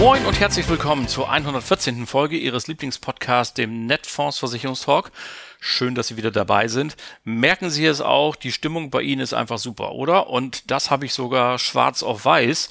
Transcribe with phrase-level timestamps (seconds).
[0.00, 2.06] Moin und herzlich willkommen zur 114.
[2.06, 5.10] Folge Ihres Lieblingspodcasts, dem Netfonds Versicherungstalk.
[5.58, 6.96] Schön, dass Sie wieder dabei sind.
[7.24, 10.30] Merken Sie es auch, die Stimmung bei Ihnen ist einfach super, oder?
[10.30, 12.68] Und das habe ich sogar schwarz auf weiß,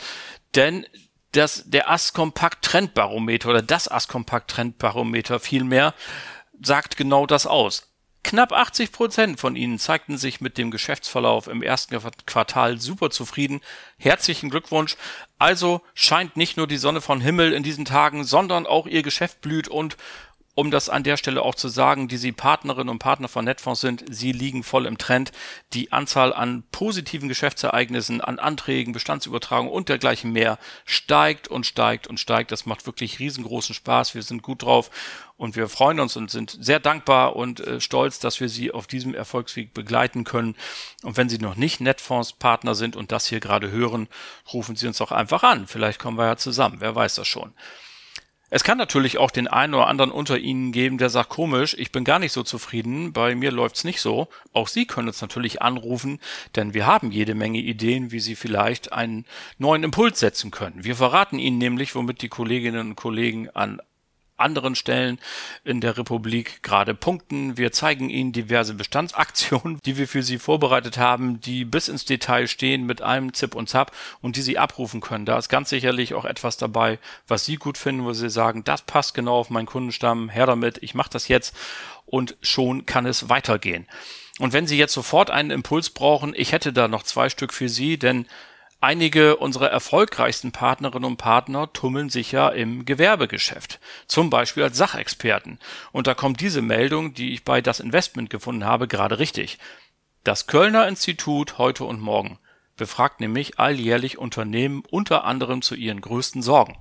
[0.55, 0.85] denn
[1.33, 5.93] das, der Askompakt Trendbarometer oder das Askompakt Trendbarometer vielmehr
[6.61, 7.91] sagt genau das aus.
[8.27, 13.61] Knapp 80 Prozent von Ihnen zeigten sich mit dem Geschäftsverlauf im ersten Quartal super zufrieden.
[13.97, 14.97] Herzlichen Glückwunsch.
[15.39, 19.39] Also scheint nicht nur die Sonne von Himmel in diesen Tagen, sondern auch Ihr Geschäft
[19.39, 19.95] blüht und
[20.57, 23.79] um das an der Stelle auch zu sagen, die Sie Partnerinnen und Partner von Netfonds
[23.79, 25.31] sind, Sie liegen voll im Trend.
[25.73, 32.19] Die Anzahl an positiven Geschäftsereignissen, an Anträgen, Bestandsübertragungen und dergleichen mehr steigt und steigt und
[32.19, 32.51] steigt.
[32.51, 34.15] Das macht wirklich riesengroßen Spaß.
[34.15, 34.89] Wir sind gut drauf
[35.35, 38.87] und wir freuen uns und sind sehr dankbar und äh, stolz, dass wir Sie auf
[38.87, 40.55] diesem Erfolgsweg begleiten können.
[41.03, 44.07] Und wenn Sie noch nicht Netfonds Partner sind und das hier gerade hören,
[44.51, 45.67] rufen Sie uns doch einfach an.
[45.67, 46.77] Vielleicht kommen wir ja zusammen.
[46.79, 47.53] Wer weiß das schon.
[48.49, 51.91] Es kann natürlich auch den einen oder anderen unter Ihnen geben, der sagt, komisch, ich
[51.91, 54.29] bin gar nicht so zufrieden, bei mir läuft's nicht so.
[54.53, 56.19] Auch Sie können uns natürlich anrufen,
[56.55, 59.25] denn wir haben jede Menge Ideen, wie Sie vielleicht einen
[59.57, 60.85] neuen Impuls setzen können.
[60.85, 63.81] Wir verraten Ihnen nämlich, womit die Kolleginnen und Kollegen an
[64.37, 65.19] anderen Stellen
[65.63, 67.57] in der Republik gerade punkten.
[67.57, 72.47] Wir zeigen Ihnen diverse Bestandsaktionen, die wir für Sie vorbereitet haben, die bis ins Detail
[72.47, 73.91] stehen mit einem Zip und Zap
[74.21, 75.25] und die Sie abrufen können.
[75.25, 78.83] Da ist ganz sicherlich auch etwas dabei, was Sie gut finden, wo Sie sagen, das
[78.83, 81.55] passt genau auf meinen Kundenstamm, her damit, ich mache das jetzt
[82.05, 83.87] und schon kann es weitergehen.
[84.39, 87.69] Und wenn Sie jetzt sofort einen Impuls brauchen, ich hätte da noch zwei Stück für
[87.69, 88.27] Sie, denn
[88.79, 95.57] Einige unserer erfolgreichsten Partnerinnen und Partner tummeln sich ja im Gewerbegeschäft, zum Beispiel als Sachexperten.
[95.91, 99.57] Und da kommt diese Meldung, die ich bei Das Investment gefunden habe, gerade richtig.
[100.23, 102.37] Das Kölner Institut heute und morgen
[102.75, 106.77] befragt nämlich alljährlich Unternehmen unter anderem zu ihren größten Sorgen.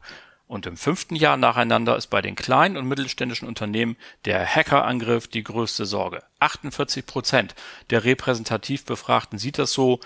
[0.47, 3.97] Und im fünften Jahr nacheinander ist bei den kleinen und mittelständischen Unternehmen
[4.27, 6.23] der Hackerangriff die größte Sorge.
[6.41, 7.55] 48 Prozent
[7.89, 9.99] der repräsentativ Befragten sieht das so,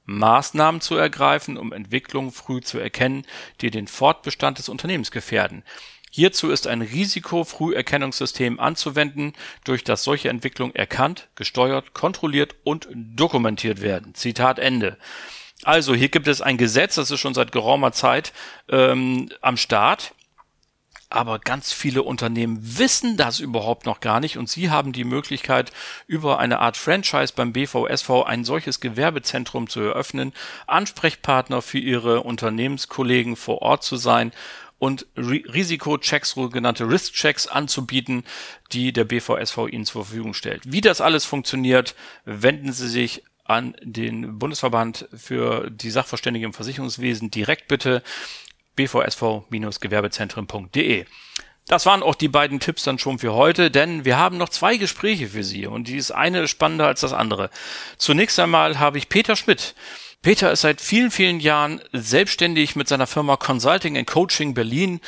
[0.05, 3.25] Maßnahmen zu ergreifen, um Entwicklungen früh zu erkennen,
[3.61, 5.63] die den Fortbestand des Unternehmens gefährden.
[6.15, 14.13] Hierzu ist ein Risikofrüherkennungssystem anzuwenden, durch das solche Entwicklungen erkannt, gesteuert, kontrolliert und dokumentiert werden.
[14.13, 14.99] Zitat Ende.
[15.63, 18.31] Also hier gibt es ein Gesetz, das ist schon seit geraumer Zeit
[18.69, 20.13] ähm, am Start.
[21.09, 25.71] Aber ganz viele Unternehmen wissen das überhaupt noch gar nicht und sie haben die Möglichkeit,
[26.07, 30.33] über eine Art Franchise beim BVSV ein solches Gewerbezentrum zu eröffnen,
[30.65, 34.31] Ansprechpartner für ihre Unternehmenskollegen vor Ort zu sein
[34.83, 38.25] und Risikochecks, sogenannte Risk-Checks anzubieten,
[38.73, 40.63] die der BVSV Ihnen zur Verfügung stellt.
[40.65, 41.95] Wie das alles funktioniert,
[42.25, 48.03] wenden Sie sich an den Bundesverband für die Sachverständigen im Versicherungswesen direkt bitte
[48.75, 51.05] bvsv-gewerbezentren.de.
[51.67, 54.75] Das waren auch die beiden Tipps dann schon für heute, denn wir haben noch zwei
[54.75, 57.49] Gespräche für Sie und eine ist spannender als das andere.
[57.95, 59.75] Zunächst einmal habe ich Peter Schmidt
[60.23, 65.01] Peter ist seit vielen, vielen Jahren selbstständig mit seiner Firma Consulting and Coaching Berlin.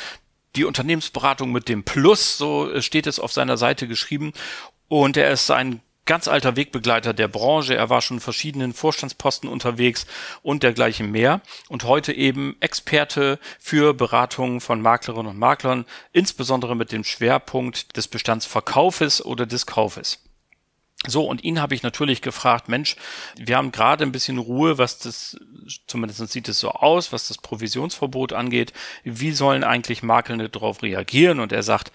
[0.56, 4.34] Die Unternehmensberatung mit dem Plus, so steht es auf seiner Seite geschrieben.
[4.88, 7.74] Und er ist ein ganz alter Wegbegleiter der Branche.
[7.74, 10.06] Er war schon in verschiedenen Vorstandsposten unterwegs
[10.42, 11.40] und dergleichen mehr.
[11.70, 18.06] Und heute eben Experte für Beratungen von Maklerinnen und Maklern, insbesondere mit dem Schwerpunkt des
[18.06, 20.25] Bestandsverkaufes oder des Kaufes.
[21.06, 22.96] So, und ihn habe ich natürlich gefragt, Mensch,
[23.36, 25.38] wir haben gerade ein bisschen Ruhe, was das,
[25.86, 28.72] zumindest sieht es so aus, was das Provisionsverbot angeht.
[29.04, 31.38] Wie sollen eigentlich Makelnde darauf reagieren?
[31.38, 31.92] Und er sagt,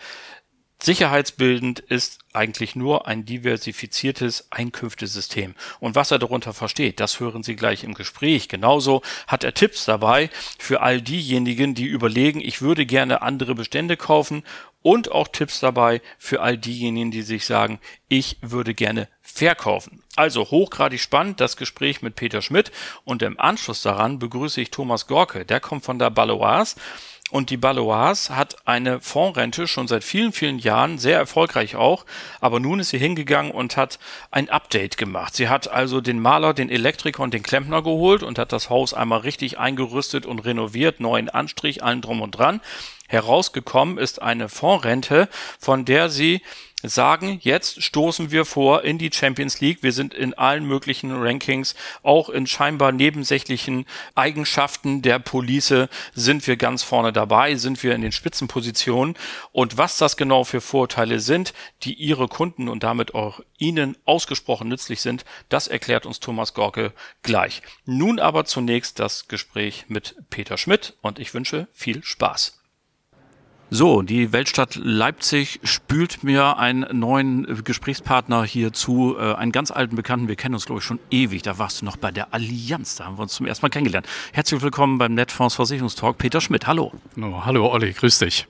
[0.84, 5.54] Sicherheitsbildend ist eigentlich nur ein diversifiziertes Einkünftesystem.
[5.80, 8.50] Und was er darunter versteht, das hören Sie gleich im Gespräch.
[8.50, 13.96] Genauso hat er Tipps dabei für all diejenigen, die überlegen, ich würde gerne andere Bestände
[13.96, 14.44] kaufen
[14.82, 20.02] und auch Tipps dabei für all diejenigen, die sich sagen, ich würde gerne verkaufen.
[20.16, 22.72] Also hochgradig spannend das Gespräch mit Peter Schmidt
[23.04, 26.76] und im Anschluss daran begrüße ich Thomas Gorke, der kommt von der Baloise
[27.32, 32.06] und die Baloise hat eine Fondsrente schon seit vielen, vielen Jahren, sehr erfolgreich auch.
[32.42, 34.00] Aber nun ist sie hingegangen und hat
[34.32, 35.34] ein Update gemacht.
[35.34, 38.94] Sie hat also den Maler, den Elektriker und den Klempner geholt und hat das Haus
[38.94, 42.60] einmal richtig eingerüstet und renoviert, neuen Anstrich, allen drum und dran.
[43.08, 45.28] Herausgekommen ist eine Fondsrente,
[45.60, 46.42] von der sie
[46.84, 49.84] sagen, jetzt stoßen wir vor in die Champions League.
[49.84, 53.86] Wir sind in allen möglichen Rankings, auch in scheinbar nebensächlichen
[54.16, 59.16] Eigenschaften der Police sind wir ganz vorne dabei, sind wir in den Spitzenpositionen.
[59.52, 64.68] Und was das genau für Vorteile sind, die Ihre Kunden und damit auch Ihnen ausgesprochen
[64.68, 66.94] nützlich sind, das erklärt uns Thomas Gorke
[67.24, 67.62] gleich.
[67.86, 72.61] Nun aber zunächst das Gespräch mit Peter Schmidt und ich wünsche viel Spaß.
[73.74, 79.96] So, die Weltstadt Leipzig spült mir einen neuen Gesprächspartner hier zu, äh, einen ganz alten
[79.96, 80.28] Bekannten.
[80.28, 81.42] Wir kennen uns, glaube ich, schon ewig.
[81.44, 82.98] Da warst du noch bei der Allianz.
[82.98, 84.06] Da haben wir uns zum ersten Mal kennengelernt.
[84.34, 86.18] Herzlich willkommen beim Netfonds Versicherungstalk.
[86.18, 86.92] Peter Schmidt, hallo.
[87.18, 88.46] Oh, hallo, Olli, grüß dich.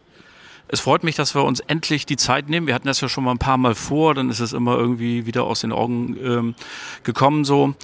[0.70, 2.66] Es freut mich, dass wir uns endlich die Zeit nehmen.
[2.66, 5.28] Wir hatten das ja schon mal ein paar Mal vor, dann ist es immer irgendwie
[5.28, 6.56] wieder aus den Augen ähm,
[7.04, 7.76] gekommen so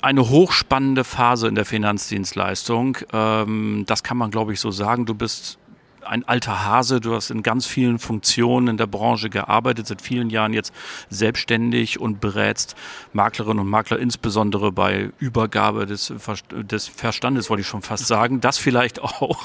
[0.00, 2.98] eine hochspannende Phase in der Finanzdienstleistung.
[3.12, 5.06] Ähm, das kann man, glaube ich, so sagen.
[5.06, 5.58] Du bist
[6.06, 10.30] ein alter Hase, du hast in ganz vielen Funktionen in der Branche gearbeitet, seit vielen
[10.30, 10.72] Jahren jetzt
[11.10, 12.74] selbstständig und berätst
[13.12, 16.12] Maklerinnen und Makler insbesondere bei Übergabe des,
[16.50, 18.40] des Verstandes, wollte ich schon fast sagen.
[18.40, 19.44] Das vielleicht auch.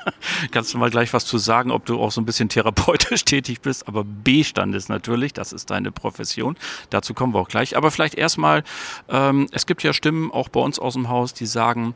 [0.50, 3.60] Kannst du mal gleich was zu sagen, ob du auch so ein bisschen therapeutisch tätig
[3.60, 6.56] bist, aber B-Standes natürlich, das ist deine Profession.
[6.90, 7.76] Dazu kommen wir auch gleich.
[7.76, 8.64] Aber vielleicht erstmal,
[9.08, 11.94] ähm, es gibt ja Stimmen auch bei uns aus dem Haus, die sagen,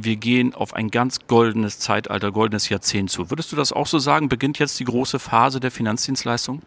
[0.00, 3.30] wir gehen auf ein ganz goldenes Zeitalter, goldenes Jahrzehnt zu.
[3.30, 4.28] Würdest du das auch so sagen?
[4.28, 6.62] Beginnt jetzt die große Phase der Finanzdienstleistung?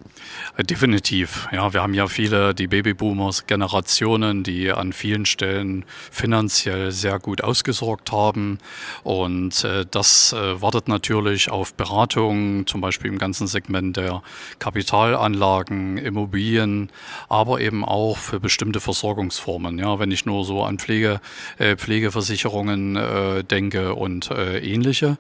[0.58, 1.48] Äh, definitiv.
[1.54, 7.42] Ja, wir haben ja viele, die Babyboomers, Generationen, die an vielen Stellen finanziell sehr gut
[7.42, 8.58] ausgesorgt haben.
[9.04, 14.24] Und äh, das äh, wartet natürlich auf Beratung, zum Beispiel im ganzen Segment der
[14.60, 16.90] Kapitalanlagen, Immobilien,
[17.30, 19.80] aber eben auch für bestimmte Versorgungsformen.
[19.80, 21.22] Ja, wenn ich nur so an Pflege,
[21.60, 25.18] äh, Pflegeversicherungen äh, denke und äh, ähnliche.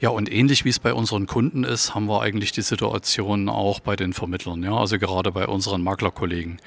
[0.00, 3.80] Ja, und ähnlich wie es bei unseren Kunden ist, haben wir eigentlich die Situation auch
[3.80, 6.58] bei den Vermittlern, ja, also gerade bei unseren Maklerkollegen.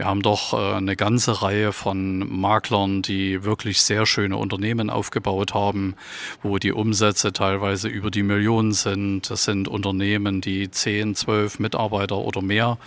[0.00, 5.52] Wir haben doch äh, eine ganze Reihe von Maklern, die wirklich sehr schöne Unternehmen aufgebaut
[5.52, 5.94] haben,
[6.42, 9.28] wo die Umsätze teilweise über die Millionen sind.
[9.28, 12.78] Das sind Unternehmen, die 10, 12 Mitarbeiter oder mehr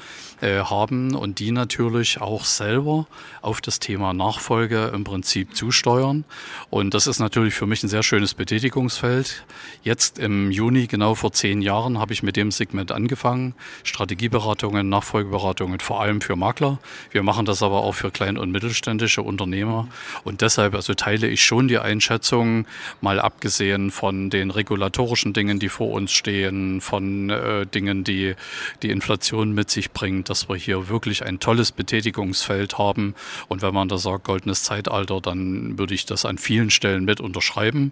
[0.42, 3.06] äh, haben und die natürlich auch selber
[3.44, 6.26] auf das Thema Nachfolge im Prinzip zusteuern.
[6.72, 9.46] Und das ist natürlich für mich ein sehr schönes Betätigungsfeld.
[9.84, 13.54] Jetzt im Juni, genau vor zehn Jahren, habe ich mit dem Segment angefangen.
[13.84, 16.80] Strategieberatungen, Nachfolgeberatungen, vor allem für Makler.
[17.12, 19.88] Wir machen das aber auch für klein- und mittelständische Unternehmer.
[20.24, 22.66] Und deshalb also teile ich schon die Einschätzung,
[23.02, 28.36] mal abgesehen von den regulatorischen Dingen, die vor uns stehen, von äh, Dingen, die
[28.82, 33.16] die Inflation mit sich bringt, dass wir hier wirklich ein tolles Betätigungsfeld haben.
[33.48, 37.22] Und wenn man da sagt, goldenes Zeitalter, dann würde ich das an vielen Stellen mit
[37.22, 37.92] unterschreiben,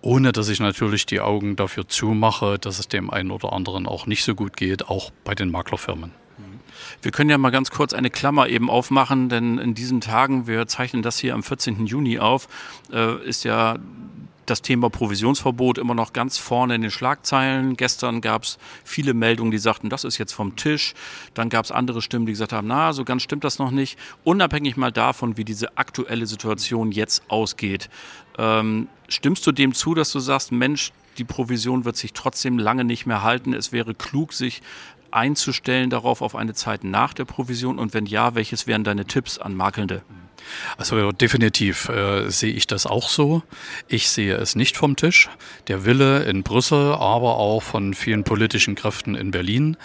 [0.00, 4.06] ohne dass ich natürlich die Augen dafür zumache, dass es dem einen oder anderen auch
[4.06, 6.23] nicht so gut geht, auch bei den Maklerfirmen.
[7.02, 10.66] Wir können ja mal ganz kurz eine Klammer eben aufmachen, denn in diesen Tagen, wir
[10.66, 11.86] zeichnen das hier am 14.
[11.86, 12.48] Juni auf,
[12.92, 13.78] äh, ist ja
[14.46, 17.76] das Thema Provisionsverbot immer noch ganz vorne in den Schlagzeilen.
[17.76, 20.94] Gestern gab es viele Meldungen, die sagten, das ist jetzt vom Tisch.
[21.34, 23.98] Dann gab es andere Stimmen, die gesagt haben, na, so ganz stimmt das noch nicht.
[24.22, 27.88] Unabhängig mal davon, wie diese aktuelle Situation jetzt ausgeht.
[28.38, 32.84] Ähm, stimmst du dem zu, dass du sagst, Mensch, die Provision wird sich trotzdem lange
[32.84, 33.52] nicht mehr halten.
[33.52, 34.62] Es wäre klug, sich
[35.14, 37.78] einzustellen darauf auf eine Zeit nach der Provision?
[37.78, 40.02] Und wenn ja, welches wären deine Tipps an Makelnde?
[40.76, 43.42] Also definitiv äh, sehe ich das auch so.
[43.88, 45.28] Ich sehe es nicht vom Tisch.
[45.68, 49.76] Der Wille in Brüssel, aber auch von vielen politischen Kräften in Berlin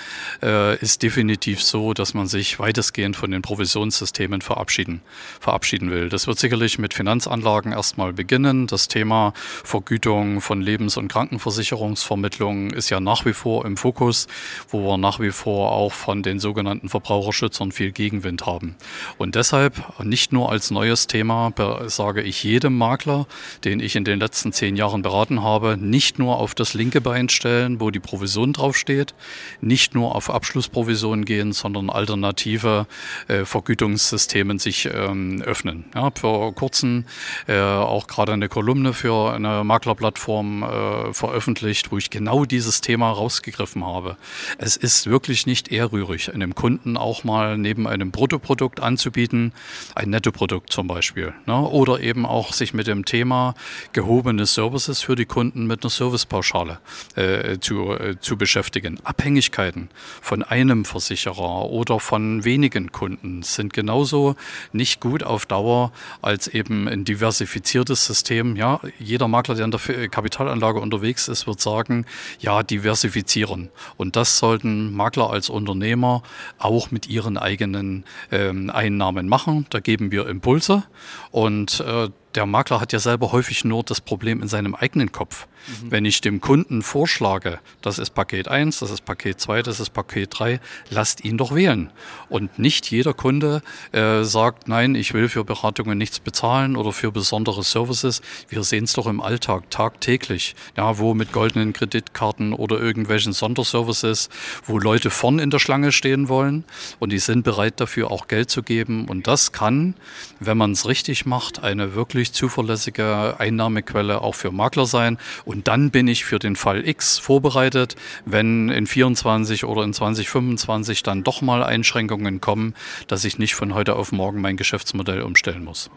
[0.42, 5.02] äh, ist definitiv so, dass man sich weitestgehend von den Provisionssystemen verabschieden,
[5.40, 6.10] verabschieden will.
[6.10, 8.68] Das wird sicherlich mit Finanzanlagen erstmal beginnen.
[8.68, 14.28] Das Thema Vergütung von Lebens- und Krankenversicherungsvermittlung ist ja nach wie vor im Fokus,
[14.70, 18.76] wo wir nach wie vor auch von den sogenannten Verbraucherschützern viel Gegenwind haben.
[19.18, 21.54] Und deshalb nicht nur als neues Thema
[21.86, 23.28] sage ich jedem Makler,
[23.64, 27.30] den ich in den letzten zehn Jahren beraten habe, nicht nur auf das linke Bein
[27.30, 29.14] stellen, wo die Provision draufsteht,
[29.62, 32.88] nicht nur auf Abschlussprovisionen gehen, sondern alternative
[33.28, 35.86] äh, Vergütungssystemen sich ähm, öffnen.
[35.94, 37.06] Ja, vor kurzem
[37.48, 43.12] äh, auch gerade eine Kolumne für eine Maklerplattform äh, veröffentlicht, wo ich genau dieses Thema
[43.12, 44.18] rausgegriffen habe.
[44.58, 49.54] Es ist wirklich nicht ehrrührig, einem Kunden auch mal neben einem Bruttoprodukt anzubieten,
[49.96, 51.34] ein Nettoprodukt zum Beispiel.
[51.46, 51.60] Ne?
[51.60, 53.54] Oder eben auch sich mit dem Thema
[53.94, 56.80] gehobene Services für die Kunden mit einer Servicepauschale
[57.16, 59.00] äh, zu, äh, zu beschäftigen.
[59.04, 59.90] Abhängigkeiten
[60.22, 64.36] von einem Versicherer oder von wenigen Kunden sind genauso
[64.72, 65.92] nicht gut auf Dauer
[66.22, 68.56] als eben ein diversifiziertes System.
[68.56, 72.06] Ja, jeder Makler, der in der Kapitalanlage unterwegs ist, wird sagen,
[72.40, 73.70] ja, diversifizieren.
[73.98, 76.24] Und das sollten Makler als Unternehmer
[76.58, 79.66] auch mit ihren eigenen ähm, Einnahmen machen.
[79.70, 80.84] Da geben wir Impulse.
[81.32, 85.48] Und äh, der Makler hat ja selber häufig nur das Problem in seinem eigenen Kopf.
[85.68, 85.92] Mhm.
[85.92, 89.90] Wenn ich dem Kunden vorschlage, das ist Paket 1, das ist Paket 2, das ist
[89.92, 90.60] Paket 3,
[90.90, 91.90] lasst ihn doch wählen.
[92.30, 97.12] Und nicht jeder Kunde äh, sagt, nein, ich will für Beratungen nichts bezahlen oder für
[97.12, 98.22] besondere Services.
[98.48, 104.30] Wir sehen es doch im Alltag tagtäglich, ja, wo mit goldenen Kreditkarten oder irgendwelchen Sonderservices,
[104.66, 106.64] wo Leute vorn in der Schlange stehen wollen
[107.00, 109.08] und die sind bereit dafür auch Geld zu geben.
[109.08, 109.96] Und das kann,
[110.40, 115.18] wenn man es richtig macht, eine wirklich zuverlässige Einnahmequelle auch für Makler sein.
[115.46, 117.96] Und dann bin ich für den Fall X vorbereitet,
[118.26, 122.76] wenn in 24 oder in 2025 dann doch mal Einschränkungen kommen,
[123.08, 125.90] dass ich nicht von heute auf morgen mein Geschäftsmodell umstellen muss.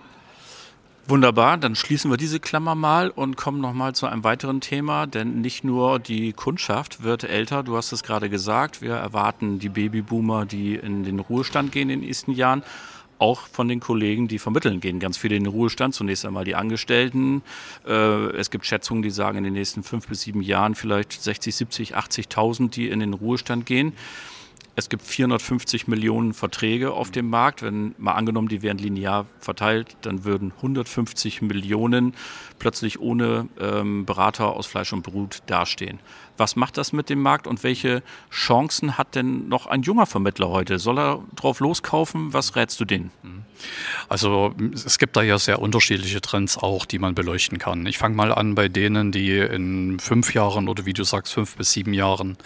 [1.09, 5.41] Wunderbar, dann schließen wir diese Klammer mal und kommen nochmal zu einem weiteren Thema, denn
[5.41, 10.47] nicht nur die Kundschaft wird älter, du hast es gerade gesagt, wir erwarten die Babyboomer,
[10.47, 12.63] die in den Ruhestand gehen in den nächsten Jahren,
[13.23, 15.95] auch von den Kollegen, die vermitteln, gehen ganz viele in den Ruhestand.
[15.95, 17.43] Zunächst einmal die Angestellten.
[17.87, 17.93] Äh,
[18.37, 21.97] es gibt Schätzungen, die sagen, in den nächsten fünf bis sieben Jahren vielleicht 60, 70,
[21.97, 23.93] 80.000, die in den Ruhestand gehen.
[24.75, 27.63] Es gibt 450 Millionen Verträge auf dem Markt.
[27.63, 32.15] Wenn mal angenommen, die wären linear verteilt, dann würden 150 Millionen
[32.59, 36.01] plötzlich ohne ähm, Berater aus Fleisch und Blut dastehen.
[36.43, 40.49] Was macht das mit dem Markt und welche Chancen hat denn noch ein junger Vermittler
[40.49, 40.81] heute?
[40.81, 42.33] Soll er drauf loskaufen?
[42.33, 43.13] Was rätst du denen?
[44.09, 47.87] Also es gibt da ja sehr unterschiedliche Trends auch, die man beleuchten kann.
[47.87, 51.57] Ich fange mal an bei denen, die in fünf Jahren oder wie du sagst, fünf
[51.57, 52.37] bis sieben Jahren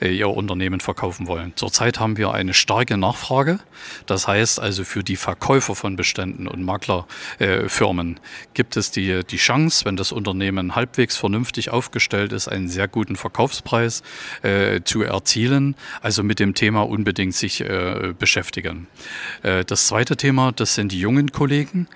[0.00, 1.52] äh, ihr Unternehmen verkaufen wollen.
[1.56, 3.60] Zurzeit haben wir eine starke Nachfrage.
[4.06, 8.20] Das heißt also für die Verkäufer von Beständen und Maklerfirmen äh,
[8.54, 13.16] gibt es die, die Chance, wenn das Unternehmen halbwegs vernünftig aufgestellt ist, einen sehr guten
[13.44, 14.02] Verkaufspreis
[14.42, 15.74] äh, zu erzielen.
[16.00, 18.86] Also mit dem Thema unbedingt sich äh, beschäftigen.
[19.42, 21.88] Äh, das zweite Thema, das sind die jungen Kollegen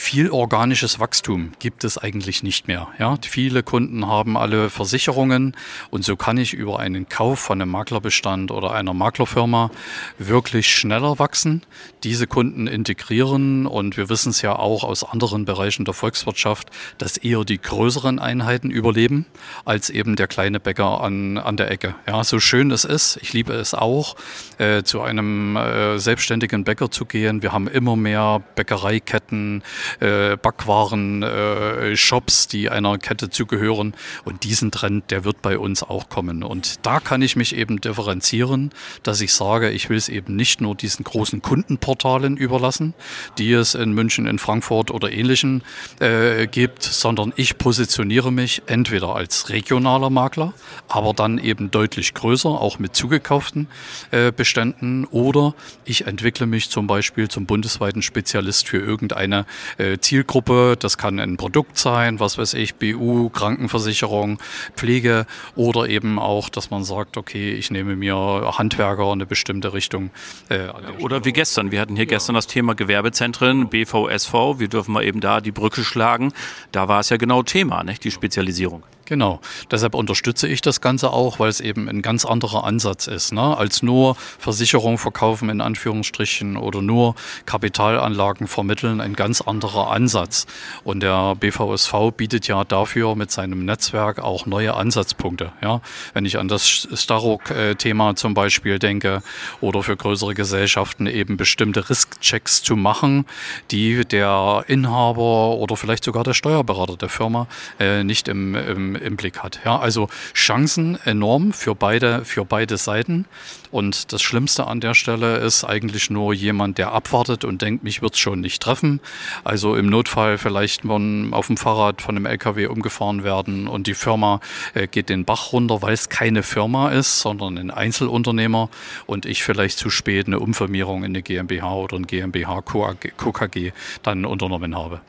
[0.00, 2.88] viel organisches Wachstum gibt es eigentlich nicht mehr.
[2.98, 5.54] Ja, viele Kunden haben alle Versicherungen
[5.90, 9.70] und so kann ich über einen Kauf von einem Maklerbestand oder einer Maklerfirma
[10.18, 11.60] wirklich schneller wachsen,
[12.02, 17.18] diese Kunden integrieren und wir wissen es ja auch aus anderen Bereichen der Volkswirtschaft, dass
[17.18, 19.26] eher die größeren Einheiten überleben
[19.66, 21.94] als eben der kleine Bäcker an, an der Ecke.
[22.08, 24.16] Ja, so schön es ist, ich liebe es auch,
[24.56, 27.42] äh, zu einem äh, selbstständigen Bäcker zu gehen.
[27.42, 29.62] Wir haben immer mehr Bäckereiketten,
[30.00, 33.94] äh, Backwaren, äh, Shops, die einer Kette zugehören.
[34.24, 36.42] Und diesen Trend, der wird bei uns auch kommen.
[36.42, 38.70] Und da kann ich mich eben differenzieren,
[39.02, 42.94] dass ich sage, ich will es eben nicht nur diesen großen Kundenportalen überlassen,
[43.38, 45.62] die es in München, in Frankfurt oder ähnlichen
[46.00, 50.52] äh, gibt, sondern ich positioniere mich entweder als regionaler Makler,
[50.88, 53.68] aber dann eben deutlich größer, auch mit zugekauften
[54.10, 55.54] äh, Beständen, oder
[55.84, 59.46] ich entwickle mich zum Beispiel zum bundesweiten Spezialist für irgendeine
[59.80, 60.76] äh, Zielgruppe.
[60.78, 64.38] Das kann ein Produkt sein, was weiß ich, BU, Krankenversicherung,
[64.76, 68.14] Pflege oder eben auch, dass man sagt, okay, ich nehme mir
[68.58, 70.10] Handwerker in eine bestimmte Richtung.
[70.48, 70.68] Äh,
[71.00, 71.72] oder wie gestern.
[71.72, 72.10] Wir hatten hier ja.
[72.10, 74.32] gestern das Thema Gewerbezentren, BVSV.
[74.58, 76.32] Wir dürfen mal eben da die Brücke schlagen.
[76.72, 78.04] Da war es ja genau Thema, nicht?
[78.04, 78.82] die Spezialisierung.
[79.10, 79.40] Genau.
[79.72, 83.56] Deshalb unterstütze ich das Ganze auch, weil es eben ein ganz anderer Ansatz ist, ne?
[83.56, 90.46] als nur Versicherung verkaufen in Anführungsstrichen oder nur Kapitalanlagen vermitteln, ein ganz anderer Ansatz.
[90.84, 95.50] Und der BVSV bietet ja dafür mit seinem Netzwerk auch neue Ansatzpunkte.
[95.60, 95.80] Ja?
[96.14, 99.24] Wenn ich an das Staruk-Thema zum Beispiel denke
[99.60, 103.26] oder für größere Gesellschaften eben bestimmte Risk-Checks zu machen,
[103.72, 107.48] die der Inhaber oder vielleicht sogar der Steuerberater der Firma
[107.80, 109.60] äh, nicht im, im im Blick hat.
[109.64, 113.26] Ja, also Chancen enorm für beide, für beide Seiten.
[113.70, 118.02] Und das Schlimmste an der Stelle ist eigentlich nur jemand, der abwartet und denkt, mich
[118.02, 119.00] wird es schon nicht treffen.
[119.44, 123.94] Also im Notfall vielleicht man auf dem Fahrrad von einem LKW umgefahren werden und die
[123.94, 124.40] Firma
[124.74, 128.70] äh, geht den Bach runter, weil es keine Firma ist, sondern ein Einzelunternehmer
[129.06, 134.24] und ich vielleicht zu spät eine Umfirmierung in eine GmbH oder ein GmbH KKG dann
[134.24, 135.00] unternommen habe.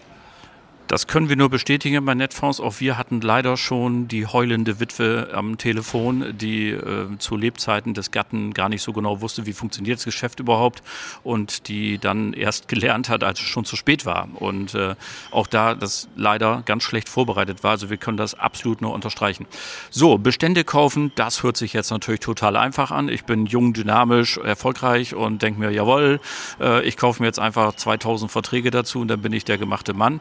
[0.92, 2.60] Das können wir nur bestätigen bei Netfonds.
[2.60, 8.12] Auch wir hatten leider schon die heulende Witwe am Telefon, die äh, zu Lebzeiten des
[8.12, 10.84] Gatten gar nicht so genau wusste, wie funktioniert das Geschäft überhaupt
[11.24, 14.28] und die dann erst gelernt hat, als es schon zu spät war.
[14.36, 14.96] Und äh,
[15.32, 17.72] auch da das leider ganz schlecht vorbereitet war.
[17.72, 19.46] Also wir können das absolut nur unterstreichen.
[19.92, 23.08] So, Bestände kaufen, das hört sich jetzt natürlich total einfach an.
[23.08, 26.20] Ich bin jung, dynamisch, erfolgreich und denke mir, jawohl,
[26.60, 29.94] äh, ich kaufe mir jetzt einfach 2000 Verträge dazu und dann bin ich der gemachte
[29.94, 30.20] Mann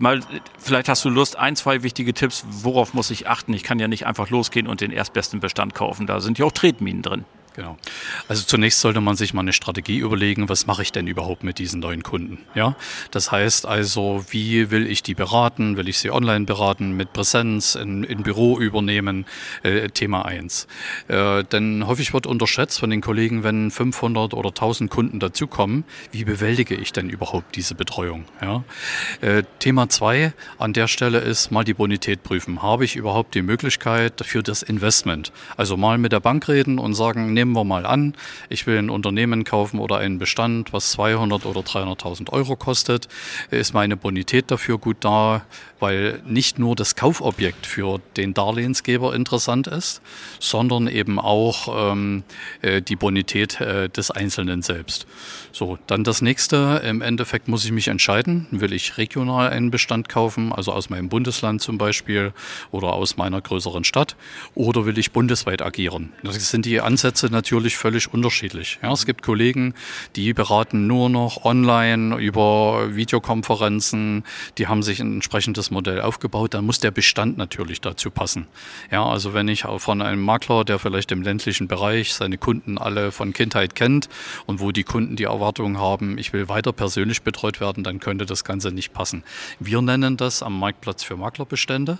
[0.00, 0.20] mal,
[0.58, 3.52] vielleicht hast du Lust, ein, zwei wichtige Tipps, worauf muss ich achten?
[3.54, 6.06] Ich kann ja nicht einfach losgehen und den erstbesten Bestand kaufen.
[6.06, 7.24] Da sind ja auch Tretminen drin.
[7.56, 7.76] Genau.
[8.28, 11.58] Also zunächst sollte man sich mal eine Strategie überlegen, was mache ich denn überhaupt mit
[11.58, 12.38] diesen neuen Kunden?
[12.54, 12.76] Ja,
[13.10, 15.76] das heißt also, wie will ich die beraten?
[15.76, 19.26] Will ich sie online beraten, mit Präsenz, in, in Büro übernehmen?
[19.62, 20.68] Äh, Thema 1.
[21.08, 26.24] Äh, denn häufig wird unterschätzt von den Kollegen, wenn 500 oder 1000 Kunden dazukommen, wie
[26.24, 28.24] bewältige ich denn überhaupt diese Betreuung?
[28.40, 28.64] Ja?
[29.20, 32.62] Äh, Thema 2 an der Stelle ist mal die Bonität prüfen.
[32.62, 35.32] Habe ich überhaupt die Möglichkeit für das Investment?
[35.56, 38.14] Also mal mit der Bank reden und sagen, nehmen wir mal an,
[38.48, 43.08] ich will ein Unternehmen kaufen oder einen Bestand, was 200 oder 300.000 Euro kostet.
[43.50, 45.42] Ist meine Bonität dafür gut da?
[45.78, 50.02] Weil nicht nur das Kaufobjekt für den Darlehensgeber interessant ist,
[50.38, 52.22] sondern eben auch ähm,
[52.60, 55.06] äh, die Bonität äh, des Einzelnen selbst.
[55.52, 56.82] So, dann das nächste.
[56.84, 61.08] Im Endeffekt muss ich mich entscheiden, will ich regional einen Bestand kaufen, also aus meinem
[61.08, 62.32] Bundesland zum Beispiel
[62.70, 64.16] oder aus meiner größeren Stadt,
[64.54, 66.12] oder will ich bundesweit agieren?
[66.22, 68.78] Das sind die Ansätze natürlich völlig unterschiedlich.
[68.82, 69.74] Ja, es gibt Kollegen,
[70.16, 74.24] die beraten nur noch online über Videokonferenzen,
[74.58, 78.46] die haben sich ein entsprechendes Modell aufgebaut, dann muss der Bestand natürlich dazu passen.
[78.90, 83.12] Ja, also wenn ich von einem Makler, der vielleicht im ländlichen Bereich seine Kunden alle
[83.12, 84.08] von Kindheit kennt
[84.46, 88.26] und wo die Kunden die Erwartung haben, ich will weiter persönlich betreut werden, dann könnte
[88.26, 89.22] das Ganze nicht passen.
[89.58, 91.98] Wir nennen das am Marktplatz für Maklerbestände,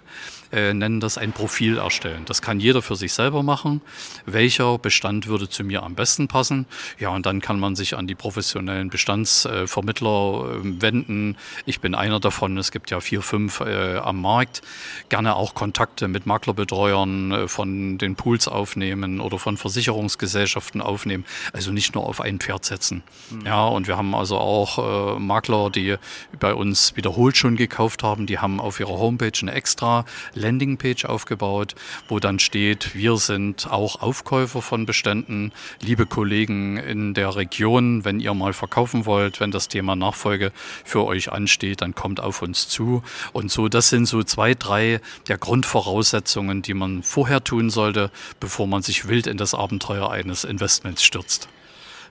[0.52, 2.24] äh, nennen das ein Profil erstellen.
[2.26, 3.80] Das kann jeder für sich selber machen.
[4.26, 6.66] Welcher Bestand Bestand würde zu mir am besten passen.
[6.98, 11.36] Ja, und dann kann man sich an die professionellen Bestandsvermittler äh, wenden.
[11.66, 12.56] Ich bin einer davon.
[12.58, 14.62] Es gibt ja vier, fünf äh, am Markt.
[15.08, 21.24] Gerne auch Kontakte mit Maklerbetreuern äh, von den Pools aufnehmen oder von Versicherungsgesellschaften aufnehmen.
[21.52, 23.02] Also nicht nur auf ein Pferd setzen.
[23.30, 23.46] Mhm.
[23.46, 25.96] Ja, und wir haben also auch äh, Makler, die
[26.38, 28.26] bei uns wiederholt schon gekauft haben.
[28.26, 30.04] Die haben auf ihrer Homepage eine extra
[30.34, 31.74] Landingpage aufgebaut,
[32.08, 38.04] wo dann steht, wir sind auch Aufkäufer von Beständen Umständen, liebe Kollegen in der Region,
[38.04, 40.52] wenn ihr mal verkaufen wollt, wenn das Thema Nachfolge
[40.84, 43.02] für euch ansteht, dann kommt auf uns zu.
[43.32, 48.68] Und so, das sind so zwei, drei der Grundvoraussetzungen, die man vorher tun sollte, bevor
[48.68, 51.48] man sich wild in das Abenteuer eines Investments stürzt.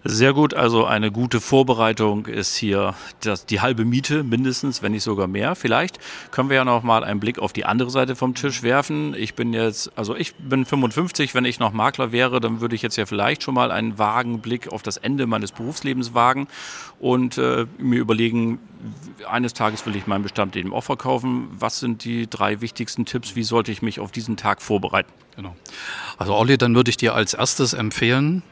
[0.05, 5.03] Sehr gut, also eine gute Vorbereitung ist hier das, die halbe Miete mindestens, wenn nicht
[5.03, 5.55] sogar mehr.
[5.55, 5.99] Vielleicht
[6.31, 9.13] können wir ja noch mal einen Blick auf die andere Seite vom Tisch werfen.
[9.13, 12.81] Ich bin jetzt, also ich bin 55, wenn ich noch Makler wäre, dann würde ich
[12.81, 16.47] jetzt ja vielleicht schon mal einen vagen Blick auf das Ende meines Berufslebens wagen
[16.99, 18.59] und äh, mir überlegen,
[19.29, 21.49] eines Tages will ich meinen Bestand eben auch verkaufen.
[21.51, 23.35] Was sind die drei wichtigsten Tipps?
[23.35, 25.12] Wie sollte ich mich auf diesen Tag vorbereiten?
[25.35, 25.57] Genau.
[26.17, 28.43] Also Olli, dann würde ich dir als erstes empfehlen,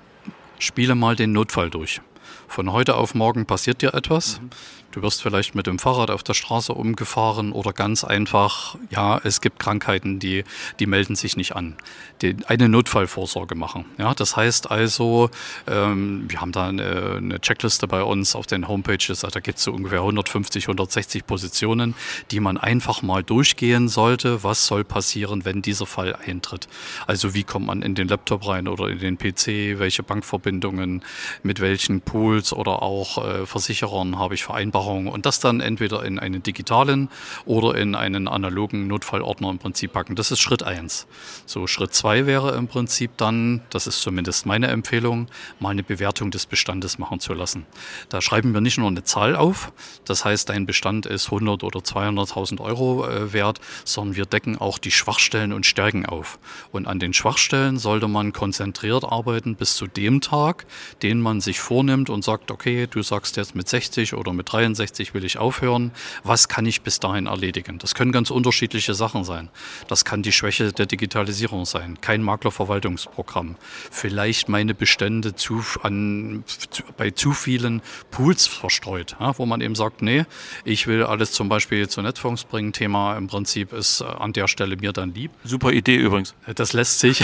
[0.60, 2.02] spiele mal den Notfall durch.
[2.48, 4.40] Von heute auf morgen passiert dir etwas.
[4.42, 4.50] Mhm.
[4.98, 9.42] Du wirst vielleicht mit dem Fahrrad auf der Straße umgefahren oder ganz einfach, ja, es
[9.42, 10.44] gibt Krankheiten, die,
[10.80, 11.76] die melden sich nicht an.
[12.24, 13.86] Die eine Notfallvorsorge machen.
[14.00, 15.30] Ja, das heißt also,
[15.68, 19.66] ähm, wir haben da eine, eine, Checkliste bei uns auf den Homepages, da gibt es
[19.66, 21.94] so ungefähr 150, 160 Positionen,
[22.32, 24.44] die man einfach mal durchgehen sollte.
[24.44, 26.68] Was soll passieren, wenn dieser Fall eintritt?
[27.06, 29.78] Also wie kommt man in den Laptop rein oder in den PC?
[29.80, 31.04] Welche Bankverbindungen?
[31.44, 35.08] Mit welchen Pools oder auch äh, Versicherern habe ich Vereinbarungen?
[35.08, 37.10] Und das dann entweder in einen digitalen
[37.46, 40.16] oder in einen analogen Notfallordner im Prinzip packen.
[40.16, 41.08] Das ist Schritt eins.
[41.46, 45.28] So, Schritt zwei wäre im Prinzip dann, das ist zumindest meine Empfehlung,
[45.60, 47.66] mal eine Bewertung des Bestandes machen zu lassen.
[48.10, 49.72] Da schreiben wir nicht nur eine Zahl auf,
[50.06, 54.78] das heißt, dein Bestand ist 100 oder 200.000 Euro äh, wert, sondern wir decken auch
[54.78, 56.40] die Schwachstellen und Stärken auf.
[56.72, 60.66] Und an den Schwachstellen sollte man konzentriert arbeiten bis zu dem Tag,
[61.02, 64.68] den man sich vornimmt und sagt, okay, du sagst jetzt mit 60 oder mit 63
[64.68, 65.92] 63 will ich aufhören.
[66.24, 67.80] Was kann ich bis dahin erledigen?
[67.80, 69.50] Das können ganz unterschiedliche Sachen sein.
[69.88, 72.00] Das kann die Schwäche der Digitalisierung sein.
[72.02, 73.56] Kein Maklerverwaltungsprogramm.
[73.92, 79.76] Vielleicht meine Bestände zu, an, zu, bei zu vielen Pools verstreut, ja, wo man eben
[79.76, 80.26] sagt, nee,
[80.64, 82.74] ich will alles zum Beispiel zu Netfonds bringen.
[82.74, 85.32] Thema im Prinzip ist äh, an der Stelle mir dann lieb.
[85.44, 86.36] Super Idee übrigens.
[86.56, 87.24] Das lässt sich,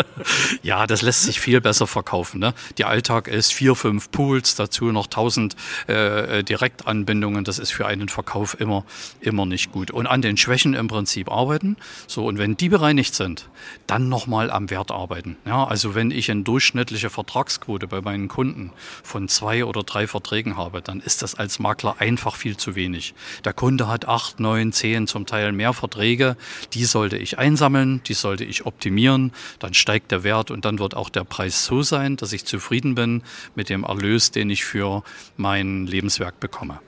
[0.62, 2.40] ja, das lässt sich viel besser verkaufen.
[2.40, 2.54] Ne?
[2.78, 5.56] Der Alltag ist vier, fünf Pools, dazu noch tausend
[5.88, 8.84] äh, äh direkt Direktanbindungen, das ist für einen Verkauf immer,
[9.20, 9.90] immer nicht gut.
[9.90, 11.76] Und an den Schwächen im Prinzip arbeiten.
[12.06, 13.48] So, und wenn die bereinigt sind,
[13.86, 15.36] dann nochmal am Wert arbeiten.
[15.44, 20.56] Ja, also wenn ich eine durchschnittliche Vertragsquote bei meinen Kunden von zwei oder drei Verträgen
[20.56, 23.14] habe, dann ist das als Makler einfach viel zu wenig.
[23.44, 26.36] Der Kunde hat acht, neun, zehn, zum Teil mehr Verträge.
[26.74, 29.32] Die sollte ich einsammeln, die sollte ich optimieren.
[29.58, 32.94] Dann steigt der Wert und dann wird auch der Preis so sein, dass ich zufrieden
[32.94, 33.22] bin
[33.54, 35.02] mit dem Erlös, den ich für
[35.36, 36.78] mein Lebenswerk bekomme.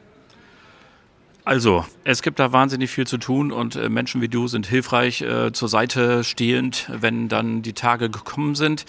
[1.47, 5.21] Also, es gibt da wahnsinnig viel zu tun und äh, Menschen wie du sind hilfreich
[5.21, 8.87] äh, zur Seite stehend, wenn dann die Tage gekommen sind.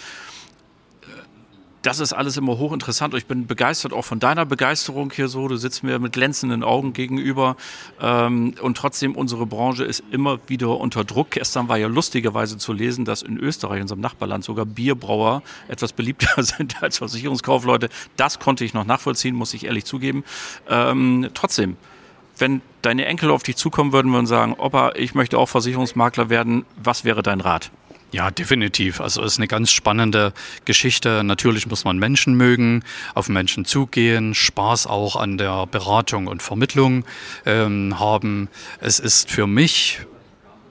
[1.86, 5.48] Das ist alles immer hochinteressant ich bin begeistert auch von deiner Begeisterung hier so.
[5.48, 7.58] Du sitzt mir mit glänzenden Augen gegenüber
[8.02, 11.32] ähm, und trotzdem unsere Branche ist immer wieder unter Druck.
[11.32, 16.42] Gestern war ja lustigerweise zu lesen, dass in Österreich, unserem Nachbarland, sogar Bierbrauer etwas beliebter
[16.44, 17.90] sind als Versicherungskaufleute.
[18.18, 20.24] Das konnte ich noch nachvollziehen, muss ich ehrlich zugeben.
[20.68, 21.78] Ähm, trotzdem,
[22.40, 26.66] wenn deine Enkel auf dich zukommen würden und sagen, Opa, ich möchte auch Versicherungsmakler werden,
[26.82, 27.70] was wäre dein Rat?
[28.16, 29.02] Ja, definitiv.
[29.02, 30.32] Also es ist eine ganz spannende
[30.64, 31.22] Geschichte.
[31.26, 37.04] Natürlich muss man Menschen mögen, auf Menschen zugehen, Spaß auch an der Beratung und Vermittlung
[37.46, 38.48] ähm, haben.
[38.80, 40.00] Es ist für mich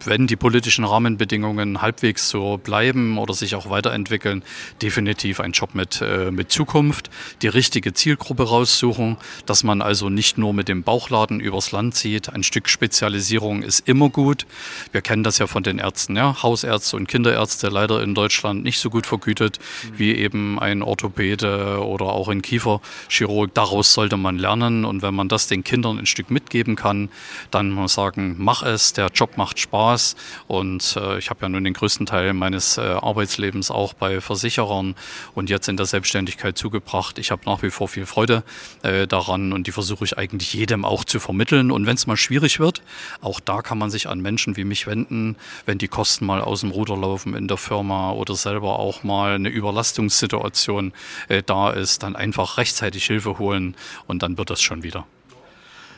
[0.07, 4.43] wenn die politischen Rahmenbedingungen halbwegs so bleiben oder sich auch weiterentwickeln,
[4.83, 7.11] definitiv ein Job mit, äh, mit Zukunft,
[7.43, 12.29] die richtige Zielgruppe raussuchen, dass man also nicht nur mit dem Bauchladen übers Land zieht.
[12.29, 14.47] Ein Stück Spezialisierung ist immer gut.
[14.93, 16.43] Wir kennen das ja von den Ärzten, ja?
[16.43, 19.99] Hausärzte und Kinderärzte leider in Deutschland nicht so gut vergütet mhm.
[19.99, 23.55] wie eben ein Orthopäde oder auch ein Kieferchirurg.
[23.55, 27.09] Daraus sollte man lernen und wenn man das den Kindern ein Stück mitgeben kann,
[27.51, 30.17] dann muss man sagen, mach es, der Job macht Spaß Spaß.
[30.49, 34.95] Und äh, ich habe ja nun den größten Teil meines äh, Arbeitslebens auch bei Versicherern
[35.35, 37.19] und jetzt in der Selbstständigkeit zugebracht.
[37.19, 38.43] Ich habe nach wie vor viel Freude
[38.83, 41.71] äh, daran und die versuche ich eigentlich jedem auch zu vermitteln.
[41.71, 42.83] Und wenn es mal schwierig wird,
[43.21, 46.61] auch da kann man sich an Menschen wie mich wenden, wenn die Kosten mal aus
[46.61, 50.93] dem Ruder laufen in der Firma oder selber auch mal eine Überlastungssituation
[51.29, 53.77] äh, da ist, dann einfach rechtzeitig Hilfe holen
[54.07, 55.07] und dann wird das schon wieder.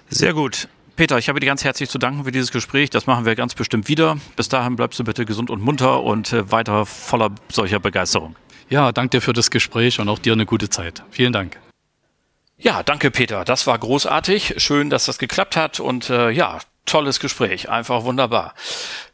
[0.09, 0.69] Sehr gut.
[0.97, 2.89] Peter, ich habe dir ganz herzlich zu danken für dieses Gespräch.
[2.89, 4.17] Das machen wir ganz bestimmt wieder.
[4.35, 8.35] Bis dahin bleibst du bitte gesund und munter und äh, weiter voller solcher Begeisterung.
[8.71, 11.05] Ja, danke dir für das Gespräch und auch dir eine gute Zeit.
[11.11, 11.59] Vielen Dank.
[12.59, 13.45] Ja, danke Peter.
[13.45, 14.55] Das war großartig.
[14.57, 18.55] Schön, dass das geklappt hat und äh, ja, tolles Gespräch, einfach wunderbar.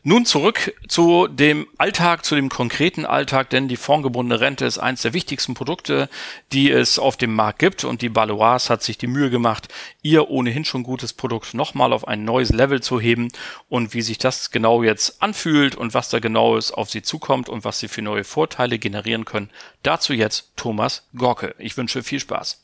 [0.05, 5.03] Nun zurück zu dem Alltag, zu dem konkreten Alltag, denn die formgebundene Rente ist eines
[5.03, 6.09] der wichtigsten Produkte,
[6.53, 9.69] die es auf dem Markt gibt und die Balois hat sich die Mühe gemacht,
[10.03, 13.29] ihr ohnehin schon gutes Produkt nochmal auf ein neues Level zu heben
[13.69, 17.49] und wie sich das genau jetzt anfühlt und was da genau ist auf sie zukommt
[17.49, 19.51] und was sie für neue Vorteile generieren können.
[19.83, 21.55] Dazu jetzt Thomas Gorke.
[21.59, 22.62] Ich wünsche viel Spaß.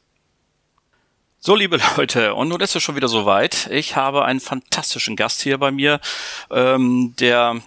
[1.40, 3.68] So, liebe Leute, und nun ist es schon wieder soweit.
[3.70, 6.01] Ich habe einen fantastischen Gast hier bei mir,
[6.51, 7.62] ähm, der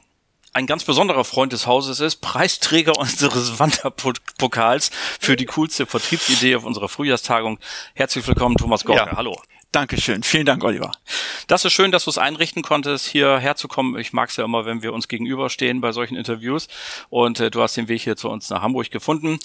[0.52, 6.66] ein ganz besonderer Freund des Hauses ist, Preisträger unseres Wanderpokals für die coolste Vertriebsidee auf
[6.66, 7.60] unserer Frühjahrstagung.
[7.94, 9.10] Herzlich willkommen, Thomas Gorke.
[9.10, 9.16] Ja.
[9.16, 9.42] Hallo.
[9.72, 10.22] Dankeschön.
[10.24, 10.92] Vielen Dank, Oliver.
[11.48, 13.98] Das ist schön, dass du es einrichten konntest, hierher zu kommen.
[13.98, 16.68] Ich mag es ja immer, wenn wir uns gegenüberstehen bei solchen Interviews.
[17.10, 19.40] Und äh, du hast den Weg hier zu uns nach Hamburg gefunden.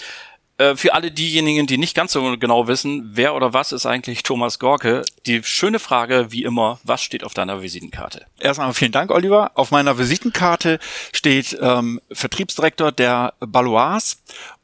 [0.58, 4.22] Äh, für alle diejenigen, die nicht ganz so genau wissen, wer oder was ist eigentlich
[4.22, 8.26] Thomas Gorke, die schöne Frage, wie immer, was steht auf deiner Visitenkarte?
[8.38, 9.50] Erstmal vielen Dank, Oliver.
[9.54, 10.78] Auf meiner Visitenkarte
[11.12, 14.16] steht ähm, Vertriebsdirektor der Balois.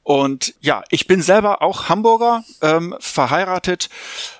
[0.03, 3.89] Und ja, ich bin selber auch Hamburger, ähm, verheiratet,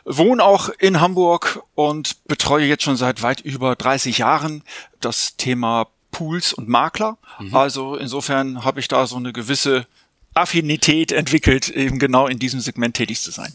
[0.05, 4.65] wohne auch in Hamburg und betreue jetzt schon seit weit über 30 Jahren
[5.01, 7.19] das Thema Pools und Makler.
[7.39, 7.55] Mhm.
[7.55, 9.87] Also insofern habe ich da so eine gewisse
[10.35, 13.53] Affinität entwickelt, eben genau in diesem Segment tätig zu sein.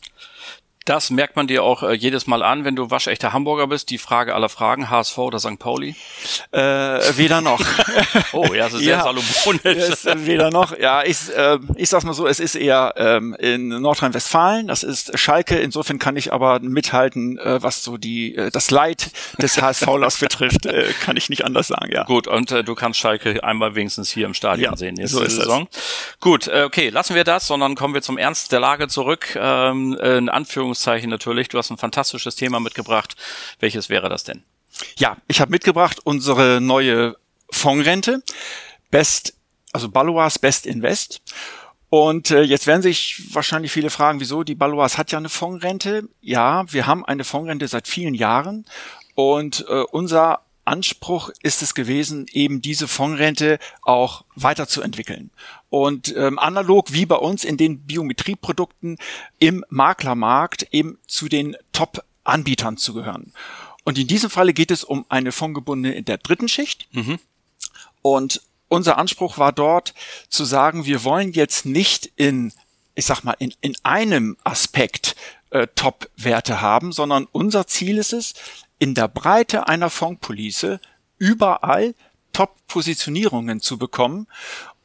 [0.87, 3.89] Das merkt man dir auch äh, jedes Mal an, wenn du waschechter Hamburger bist.
[3.89, 5.59] Die Frage aller Fragen, HSV oder St.
[5.59, 5.95] Pauli?
[6.51, 7.59] Äh, weder noch.
[8.31, 9.89] oh, ja, das ist sehr ja, salomonisch.
[9.89, 10.79] Ist, äh, weder noch.
[10.79, 14.67] Ja, ich, äh, ich sag's mal so, es ist eher ähm, in Nordrhein-Westfalen.
[14.67, 15.57] Das ist Schalke.
[15.57, 20.67] Insofern kann ich aber mithalten, äh, was so die äh, das Leid des HSV-Lers betrifft,
[20.67, 22.05] äh, kann ich nicht anders sagen, ja.
[22.05, 25.23] Gut, und äh, du kannst Schalke einmal wenigstens hier im Stadion ja, sehen nächste so
[25.23, 25.67] ist Saison.
[25.69, 25.83] Das.
[26.21, 29.37] Gut, äh, okay, lassen wir das, sondern kommen wir zum Ernst der Lage zurück.
[29.37, 31.49] Ähm, in Anführungszeichen Anführungszeichen natürlich.
[31.49, 33.15] Du hast ein fantastisches Thema mitgebracht.
[33.59, 34.43] Welches wäre das denn?
[34.97, 37.15] Ja, ich habe mitgebracht unsere neue
[37.51, 38.21] Fondsrente.
[38.91, 39.33] Best,
[39.73, 41.21] also Balois Best Invest.
[41.89, 44.43] Und äh, jetzt werden sich wahrscheinlich viele fragen, wieso?
[44.43, 46.07] Die Balois hat ja eine Fondsrente.
[46.21, 48.65] Ja, wir haben eine Fondsrente seit vielen Jahren.
[49.15, 55.31] Und äh, unser Anspruch ist es gewesen, eben diese Fondsrente auch weiterzuentwickeln.
[55.69, 58.97] Und ähm, analog wie bei uns in den Biometrieprodukten
[59.39, 63.33] im Maklermarkt eben zu den Top-Anbietern zu gehören.
[63.83, 66.87] Und in diesem Falle geht es um eine Fondgebundene in der dritten Schicht.
[66.91, 67.19] Mhm.
[68.01, 69.93] Und unser Anspruch war dort
[70.29, 72.51] zu sagen, wir wollen jetzt nicht in,
[72.95, 75.15] ich sag mal, in, in einem Aspekt
[75.51, 78.33] äh, Top-Werte haben, sondern unser Ziel ist es,
[78.79, 80.79] in der Breite einer Fondpolice
[81.17, 81.95] überall
[82.33, 84.27] Top-Positionierungen zu bekommen,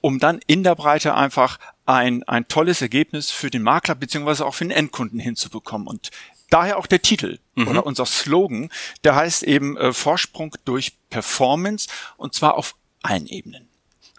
[0.01, 4.55] um dann in der Breite einfach ein, ein tolles Ergebnis für den Makler beziehungsweise auch
[4.55, 5.87] für den Endkunden hinzubekommen.
[5.87, 6.11] Und
[6.49, 7.69] daher auch der Titel mhm.
[7.69, 8.71] oder unser Slogan,
[9.05, 13.72] der heißt eben äh, Vorsprung durch Performance und zwar auf allen Ebenen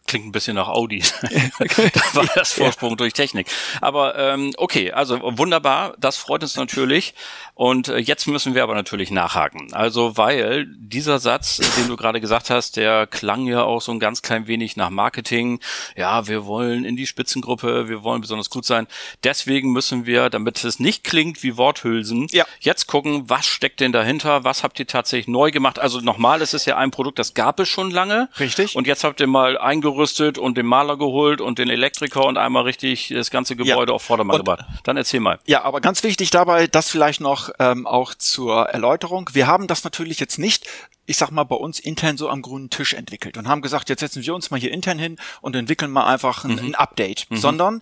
[0.06, 1.04] klingt ein bisschen nach Audi.
[1.22, 2.96] da war das Vorsprung ja.
[2.98, 3.48] durch Technik.
[3.82, 7.14] Aber ähm, okay, also wunderbar, das freut uns natürlich.
[7.56, 9.74] Und äh, jetzt müssen wir aber natürlich nachhaken.
[9.74, 14.00] Also weil dieser Satz, den du gerade gesagt hast, der klang ja auch so ein
[14.00, 15.60] ganz klein wenig nach Marketing.
[15.96, 18.88] Ja, wir wollen in die Spitzengruppe, wir wollen besonders gut sein.
[19.24, 22.46] Deswegen müssen wir, damit es nicht klingt wie Worthülsen, ja.
[22.60, 25.80] jetzt gucken, was steckt denn dahinter, was habt ihr tatsächlich neu gemacht.
[25.80, 28.30] Also nochmal, es ist ja ein Produkt, das gab es schon lange.
[28.40, 28.76] Richtig.
[28.76, 29.58] Und jetzt habt ihr mal
[30.04, 33.96] eingerüstet und den Maler geholt und den Elektriker und einmal richtig das ganze Gebäude ja.
[33.96, 34.66] auf Vordermann gebracht.
[34.84, 35.40] Dann erzähl mal.
[35.46, 39.30] Ja, aber ganz wichtig dabei, das vielleicht noch ähm, auch zur Erläuterung.
[39.34, 40.68] Wir haben das natürlich jetzt nicht
[41.06, 44.00] ich sag mal, bei uns intern so am grünen Tisch entwickelt und haben gesagt, jetzt
[44.00, 46.60] setzen wir uns mal hier intern hin und entwickeln mal einfach ein, mhm.
[46.60, 47.36] ein Update, mhm.
[47.36, 47.82] sondern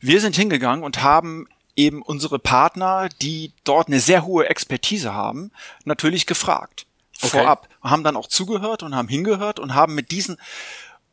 [0.00, 5.52] wir sind hingegangen und haben eben unsere Partner, die dort eine sehr hohe Expertise haben,
[5.84, 6.84] natürlich gefragt.
[7.22, 7.28] Okay.
[7.28, 7.68] Vorab.
[7.80, 10.36] Haben dann auch zugehört und haben hingehört und haben mit diesen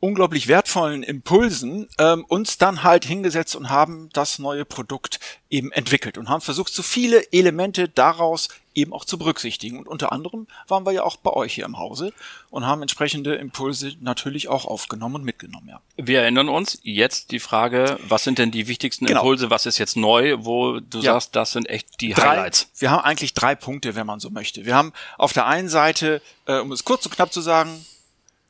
[0.00, 6.18] unglaublich wertvollen Impulsen ähm, uns dann halt hingesetzt und haben das neue Produkt eben entwickelt
[6.18, 9.78] und haben versucht, so viele Elemente daraus eben auch zu berücksichtigen.
[9.78, 12.12] Und unter anderem waren wir ja auch bei euch hier im Hause
[12.50, 15.80] und haben entsprechende Impulse natürlich auch aufgenommen und mitgenommen, ja.
[15.96, 19.20] Wir erinnern uns jetzt die Frage, was sind denn die wichtigsten genau.
[19.20, 21.14] Impulse, was ist jetzt neu, wo du ja.
[21.14, 22.68] sagst, das sind echt die drei, Highlights.
[22.76, 24.66] Wir haben eigentlich drei Punkte, wenn man so möchte.
[24.66, 27.86] Wir haben auf der einen Seite, äh, um es kurz und knapp zu sagen,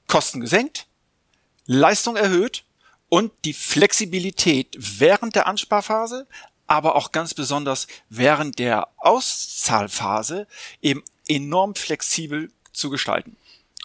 [0.09, 0.86] Kosten gesenkt,
[1.67, 2.65] Leistung erhöht
[3.09, 6.27] und die Flexibilität während der Ansparphase,
[6.67, 10.47] aber auch ganz besonders während der Auszahlphase
[10.83, 13.37] eben enorm flexibel zu gestalten.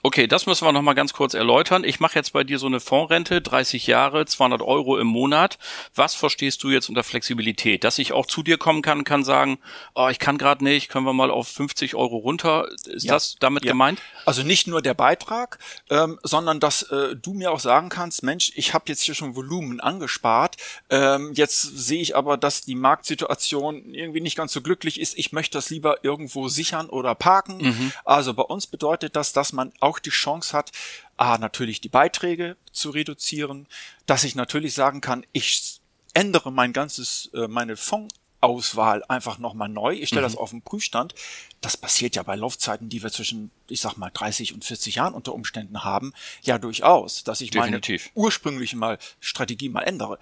[0.03, 1.83] Okay, das müssen wir nochmal ganz kurz erläutern.
[1.83, 5.59] Ich mache jetzt bei dir so eine Fondrente, 30 Jahre, 200 Euro im Monat.
[5.93, 7.83] Was verstehst du jetzt unter Flexibilität?
[7.83, 9.59] Dass ich auch zu dir kommen kann, kann sagen,
[9.93, 12.67] oh, ich kann gerade nicht, können wir mal auf 50 Euro runter.
[12.85, 13.73] Ist ja, das damit ja.
[13.73, 14.01] gemeint?
[14.25, 15.59] Also nicht nur der Beitrag,
[15.89, 19.35] ähm, sondern dass äh, du mir auch sagen kannst, Mensch, ich habe jetzt hier schon
[19.35, 20.57] Volumen angespart.
[20.89, 25.17] Ähm, jetzt sehe ich aber, dass die Marktsituation irgendwie nicht ganz so glücklich ist.
[25.17, 27.57] Ich möchte das lieber irgendwo sichern oder parken.
[27.59, 27.93] Mhm.
[28.03, 30.71] Also bei uns bedeutet das, dass man auch die Chance hat,
[31.17, 33.67] A, natürlich die Beiträge zu reduzieren,
[34.05, 35.79] dass ich natürlich sagen kann, ich
[36.13, 39.93] ändere mein ganzes, äh, meine Fondsauswahl einfach nochmal neu.
[39.93, 40.31] Ich stelle mhm.
[40.31, 41.13] das auf den Prüfstand.
[41.61, 45.13] Das passiert ja bei Laufzeiten, die wir zwischen, ich sag mal, 30 und 40 Jahren
[45.13, 48.11] unter Umständen haben, ja durchaus, dass ich Definitiv.
[48.15, 50.17] meine ursprüngliche mal Strategie mal ändere.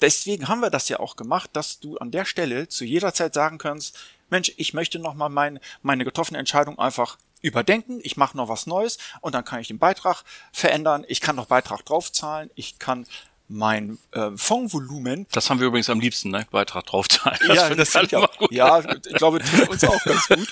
[0.00, 3.34] Deswegen haben wir das ja auch gemacht, dass du an der Stelle zu jeder Zeit
[3.34, 3.98] sagen kannst,
[4.30, 8.98] Mensch, ich möchte nochmal mein, meine getroffene Entscheidung einfach überdenken, ich mache noch was Neues
[9.20, 13.06] und dann kann ich den Beitrag verändern, ich kann noch Beitrag draufzahlen, ich kann
[13.50, 15.26] mein äh, Fondsvolumen.
[15.32, 16.46] Das haben wir übrigens am liebsten, ne?
[16.52, 17.36] Beitrag drauf zahlen.
[17.48, 18.52] Das ja, das ich auch, gut.
[18.52, 20.48] ja, ich glaube, trifft uns auch ganz gut.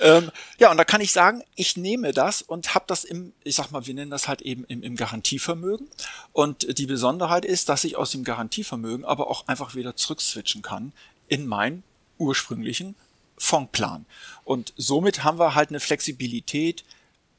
[0.00, 3.56] ähm, ja, und da kann ich sagen, ich nehme das und habe das im, ich
[3.56, 5.88] sag mal, wir nennen das halt eben im, im Garantievermögen.
[6.32, 10.92] Und die Besonderheit ist, dass ich aus dem Garantievermögen aber auch einfach wieder zurückswitchen kann
[11.28, 11.82] in meinen
[12.18, 12.94] ursprünglichen
[13.36, 14.06] Fondsplan.
[14.44, 16.84] Und somit haben wir halt eine Flexibilität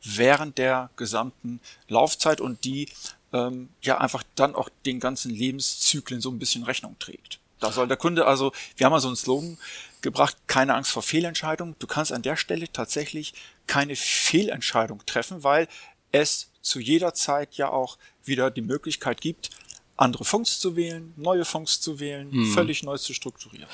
[0.03, 2.89] während der gesamten Laufzeit und die
[3.33, 7.39] ähm, ja einfach dann auch den ganzen Lebenszyklen so ein bisschen Rechnung trägt.
[7.59, 9.57] Da soll der Kunde also, wir haben mal so einen Slogan
[10.01, 11.75] gebracht, keine Angst vor Fehlentscheidungen.
[11.79, 13.33] Du kannst an der Stelle tatsächlich
[13.65, 15.67] keine Fehlentscheidung treffen, weil
[16.11, 19.49] es zu jeder Zeit ja auch wieder die Möglichkeit gibt,
[19.97, 22.53] andere Fonds zu wählen, neue Fonds zu wählen, hm.
[22.53, 23.69] völlig neu zu strukturieren.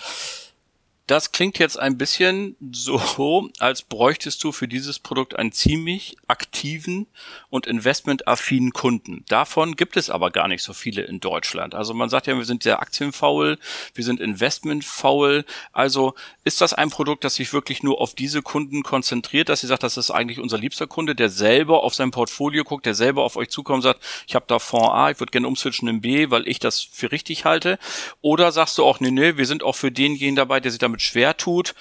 [1.12, 7.06] Das klingt jetzt ein bisschen so, als bräuchtest du für dieses Produkt einen ziemlich aktiven
[7.50, 9.26] und investmentaffinen Kunden.
[9.28, 11.76] Davon gibt es aber gar nicht so viele in Deutschland.
[11.76, 13.60] Also man sagt ja, wir sind sehr aktienfaul,
[13.93, 15.43] wir sind investmentfaul.
[15.74, 16.13] Also
[16.45, 19.84] ist das ein Produkt, das sich wirklich nur auf diese Kunden konzentriert, dass sie sagt,
[19.84, 23.36] das ist eigentlich unser liebster Kunde, der selber auf sein Portfolio guckt, der selber auf
[23.36, 26.30] euch zukommt und sagt, ich habe da Fonds A, ich würde gerne umswitchen in B,
[26.30, 27.80] weil ich das für richtig halte.
[28.21, 31.00] Oder sagst du auch, nee, nee, wir sind auch für denjenigen dabei, der sich damit
[31.01, 31.75] schwer tut,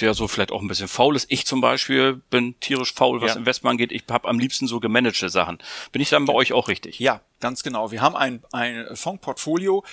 [0.00, 1.26] der so vielleicht auch ein bisschen faul ist.
[1.30, 3.38] Ich zum Beispiel bin tierisch faul, was ja.
[3.38, 3.92] Investment angeht.
[3.92, 5.58] Ich habe am liebsten so gemanagte Sachen.
[5.92, 6.98] Bin ich dann bei euch auch richtig?
[6.98, 7.90] Ja, ganz genau.
[7.90, 9.84] Wir haben ein, ein Fondsportfolio,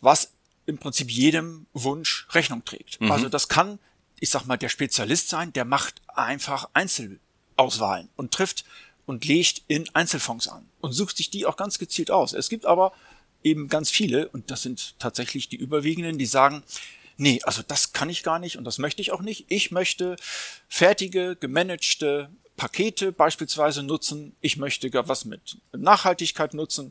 [0.00, 0.32] was
[0.66, 3.00] im Prinzip jedem Wunsch Rechnung trägt.
[3.00, 3.10] Mhm.
[3.10, 3.78] Also das kann,
[4.20, 8.64] ich sag mal, der Spezialist sein, der macht einfach Einzelauswahlen und trifft
[9.06, 12.32] und legt in Einzelfonds an und sucht sich die auch ganz gezielt aus.
[12.32, 12.92] Es gibt aber
[13.42, 16.62] eben ganz viele, und das sind tatsächlich die überwiegenden, die sagen,
[17.22, 19.46] nee, also das kann ich gar nicht und das möchte ich auch nicht.
[19.48, 20.16] Ich möchte
[20.68, 24.34] fertige, gemanagte Pakete beispielsweise nutzen.
[24.40, 26.90] Ich möchte gar was mit Nachhaltigkeit nutzen.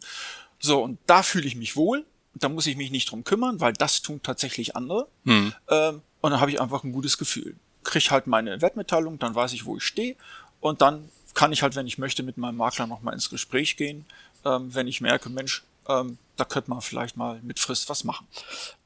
[0.59, 2.05] So, und da fühle ich mich wohl.
[2.33, 5.07] Da muss ich mich nicht drum kümmern, weil das tun tatsächlich andere.
[5.25, 5.53] Hm.
[5.69, 7.57] Ähm, und dann habe ich einfach ein gutes Gefühl.
[7.83, 10.15] Krieg halt meine Wertmitteilung, dann weiß ich, wo ich stehe.
[10.61, 14.05] Und dann kann ich halt, wenn ich möchte, mit meinem Makler nochmal ins Gespräch gehen,
[14.45, 18.27] ähm, wenn ich merke, Mensch, ähm, da könnte man vielleicht mal mit Frist was machen.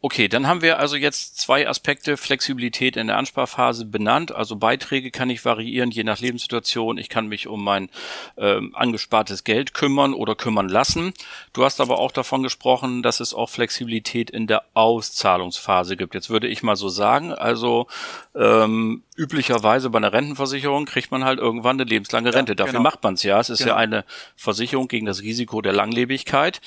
[0.02, 4.32] Okay, dann haben wir also jetzt zwei Aspekte Flexibilität in der Ansparphase benannt.
[4.32, 7.00] Also Beiträge kann ich variieren, je nach Lebenssituation.
[7.00, 7.90] Ich kann mich um mein
[8.38, 11.14] ähm, angespartes Geld kümmern oder kümmern lassen.
[11.54, 16.14] Du hast aber auch davon gesprochen, dass es auch Flexibilität in der Auszahlungsphase gibt.
[16.14, 17.88] Jetzt würde ich mal so sagen, also
[18.36, 22.52] ähm, üblicherweise bei einer Rentenversicherung kriegt man halt irgendwann eine lebenslange Rente.
[22.52, 22.84] Ja, Dafür genau.
[22.84, 23.40] macht man es ja.
[23.40, 23.72] Es ist genau.
[23.72, 24.06] ja eine
[24.36, 26.62] Versicherung gegen das Risiko der Langlebigkeit.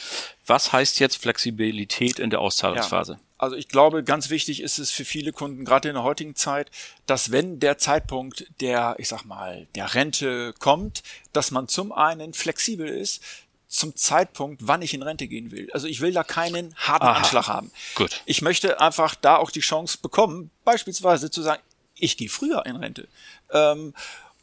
[0.49, 3.13] Was heißt jetzt Flexibilität in der Auszahlungsphase?
[3.13, 3.19] Ja.
[3.37, 6.71] Also ich glaube, ganz wichtig ist es für viele Kunden, gerade in der heutigen Zeit,
[7.07, 12.35] dass wenn der Zeitpunkt der, ich sag mal, der Rente kommt, dass man zum einen
[12.35, 13.23] flexibel ist,
[13.69, 15.71] zum Zeitpunkt, wann ich in Rente gehen will.
[15.73, 17.71] Also ich will da keinen harten Aha, Anschlag haben.
[17.95, 18.23] Gut.
[18.25, 21.63] Ich möchte einfach da auch die Chance bekommen, beispielsweise zu sagen,
[21.95, 23.09] ich gehe früher in Rente.
[23.53, 23.93] Ähm,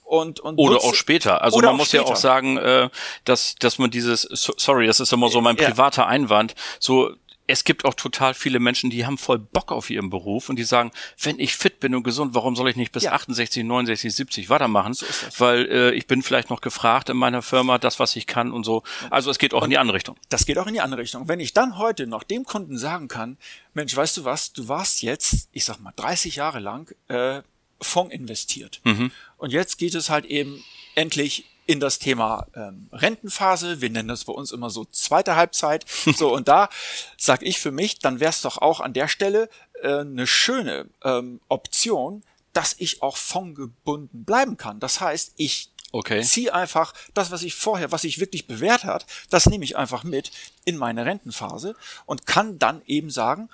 [0.05, 1.41] und, und oder auch später.
[1.41, 2.03] Also man muss später.
[2.03, 2.89] ja auch sagen, äh,
[3.25, 6.07] dass dass man dieses sorry, das ist immer so mein privater ja.
[6.07, 7.15] Einwand, so
[7.47, 10.63] es gibt auch total viele Menschen, die haben voll Bock auf ihren Beruf und die
[10.63, 10.91] sagen,
[11.21, 13.11] wenn ich fit bin und gesund, warum soll ich nicht bis ja.
[13.11, 14.93] 68, 69, 70 weitermachen?
[14.93, 15.05] So
[15.37, 18.63] Weil äh, ich bin vielleicht noch gefragt in meiner Firma, das, was ich kann und
[18.63, 18.83] so.
[19.09, 20.15] Also es geht auch und in die andere Richtung.
[20.29, 21.27] Das geht auch in die andere Richtung.
[21.27, 23.37] Wenn ich dann heute noch dem Kunden sagen kann,
[23.73, 27.41] Mensch, weißt du was, du warst jetzt, ich sag mal, 30 Jahre lang äh,
[27.81, 28.81] Fonds investiert.
[28.83, 29.11] Mhm.
[29.45, 33.79] Und jetzt geht es halt eben endlich in das Thema ähm, Rentenphase.
[33.79, 35.85] Wir nennen das bei uns immer so zweite Halbzeit.
[36.15, 36.67] So, und da
[37.15, 39.47] sag ich für mich, dann wäre es doch auch an der Stelle
[39.83, 44.79] äh, eine schöne ähm, Option, dass ich auch fondgebunden bleiben kann.
[44.79, 46.23] Das heißt, ich okay.
[46.23, 50.03] ziehe einfach das, was ich vorher, was sich wirklich bewährt hat, das nehme ich einfach
[50.03, 50.31] mit
[50.63, 51.75] in meine Rentenphase
[52.07, 53.47] und kann dann eben sagen,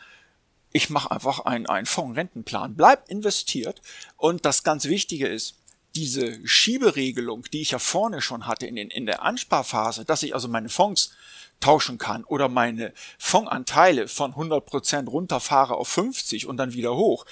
[0.73, 3.82] ich mache einfach einen, einen Fonds-Rentenplan, bleib investiert
[4.15, 5.56] und das ganz Wichtige ist,
[5.95, 10.34] diese Schieberegelung, die ich ja vorne schon hatte in, den, in der Ansparphase, dass ich
[10.34, 11.12] also meine Fonds
[11.60, 17.25] tauschen kann oder meine Fondsanteile von 100% runterfahre auf 50 und dann wieder hoch,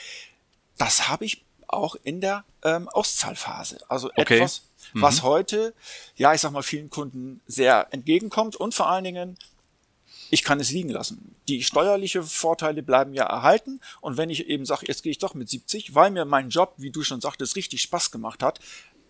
[0.78, 3.80] das habe ich auch in der ähm, Auszahlphase.
[3.90, 4.38] Also okay.
[4.38, 5.28] etwas, was mhm.
[5.28, 5.74] heute,
[6.16, 9.38] ja, ich sag mal, vielen Kunden sehr entgegenkommt und vor allen Dingen
[10.30, 11.36] ich kann es liegen lassen.
[11.48, 13.80] Die steuerliche Vorteile bleiben ja erhalten.
[14.02, 16.74] Und wenn ich eben sage, jetzt gehe ich doch mit 70, weil mir mein Job,
[16.78, 18.60] wie du schon sagtest, richtig Spaß gemacht hat,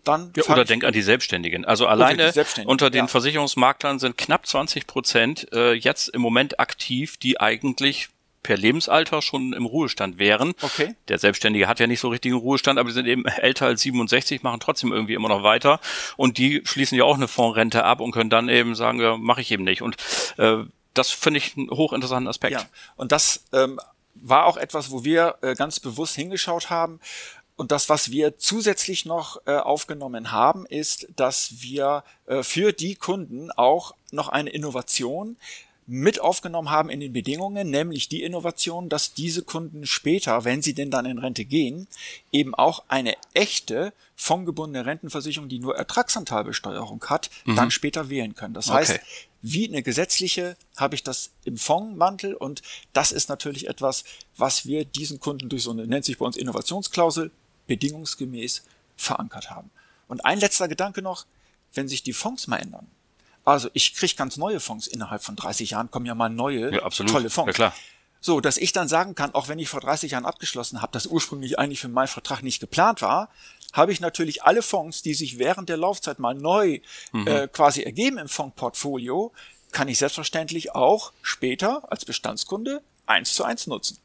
[0.04, 0.32] dann.
[0.36, 1.64] Ja, oder denk an die Selbstständigen.
[1.64, 2.32] Also alleine
[2.64, 3.06] unter den ja.
[3.06, 8.08] Versicherungsmaklern sind knapp 20 Prozent äh, jetzt im Moment aktiv, die eigentlich
[8.42, 10.54] per Lebensalter schon im Ruhestand wären.
[10.62, 10.94] Okay.
[11.08, 14.42] Der Selbstständige hat ja nicht so richtigen Ruhestand, aber die sind eben älter als 67,
[14.42, 15.80] machen trotzdem irgendwie immer noch weiter.
[16.16, 19.42] Und die schließen ja auch eine Fondsrente ab und können dann eben sagen, ja, mache
[19.42, 19.82] ich eben nicht.
[19.82, 19.96] Und
[20.38, 22.52] äh, das finde ich einen hochinteressanten Aspekt.
[22.52, 23.80] Ja, und das ähm,
[24.14, 27.00] war auch etwas, wo wir äh, ganz bewusst hingeschaut haben.
[27.56, 32.94] Und das, was wir zusätzlich noch äh, aufgenommen haben, ist, dass wir äh, für die
[32.94, 35.36] Kunden auch noch eine Innovation
[35.86, 40.72] mit aufgenommen haben in den Bedingungen, nämlich die Innovation, dass diese Kunden später, wenn sie
[40.72, 41.88] denn dann in Rente gehen,
[42.30, 47.56] eben auch eine echte fondgebundene Rentenversicherung, die nur Ertragsanteilbesteuerung hat, mhm.
[47.56, 48.54] dann später wählen können.
[48.54, 49.04] Das heißt, okay.
[49.42, 54.04] Wie eine gesetzliche habe ich das im Fondsmantel und das ist natürlich etwas,
[54.36, 57.30] was wir diesen Kunden durch so eine, nennt sich bei uns Innovationsklausel,
[57.66, 58.64] bedingungsgemäß
[58.96, 59.70] verankert haben.
[60.08, 61.26] Und ein letzter Gedanke noch,
[61.72, 62.86] wenn sich die Fonds mal ändern,
[63.44, 64.86] also ich kriege ganz neue Fonds.
[64.86, 67.48] Innerhalb von 30 Jahren kommen ja mal neue, ja, tolle Fonds.
[67.48, 67.74] Ja, klar.
[68.20, 71.06] So, dass ich dann sagen kann, auch wenn ich vor 30 Jahren abgeschlossen habe, das
[71.06, 73.30] ursprünglich eigentlich für meinen Vertrag nicht geplant war,
[73.72, 76.80] habe ich natürlich alle Fonds, die sich während der Laufzeit mal neu
[77.12, 77.26] mhm.
[77.26, 79.32] äh, quasi ergeben im Fondsportfolio,
[79.72, 83.98] kann ich selbstverständlich auch später als Bestandskunde eins zu eins nutzen.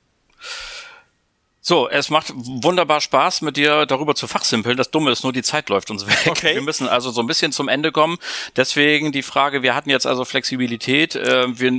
[1.67, 4.77] So, es macht wunderbar Spaß, mit dir darüber zu fachsimpeln.
[4.77, 6.15] Das Dumme ist nur, die Zeit läuft uns weg.
[6.27, 6.53] Okay.
[6.53, 8.19] Wir müssen also so ein bisschen zum Ende kommen.
[8.55, 11.15] Deswegen die Frage, wir hatten jetzt also Flexibilität.
[11.15, 11.71] Äh, wir,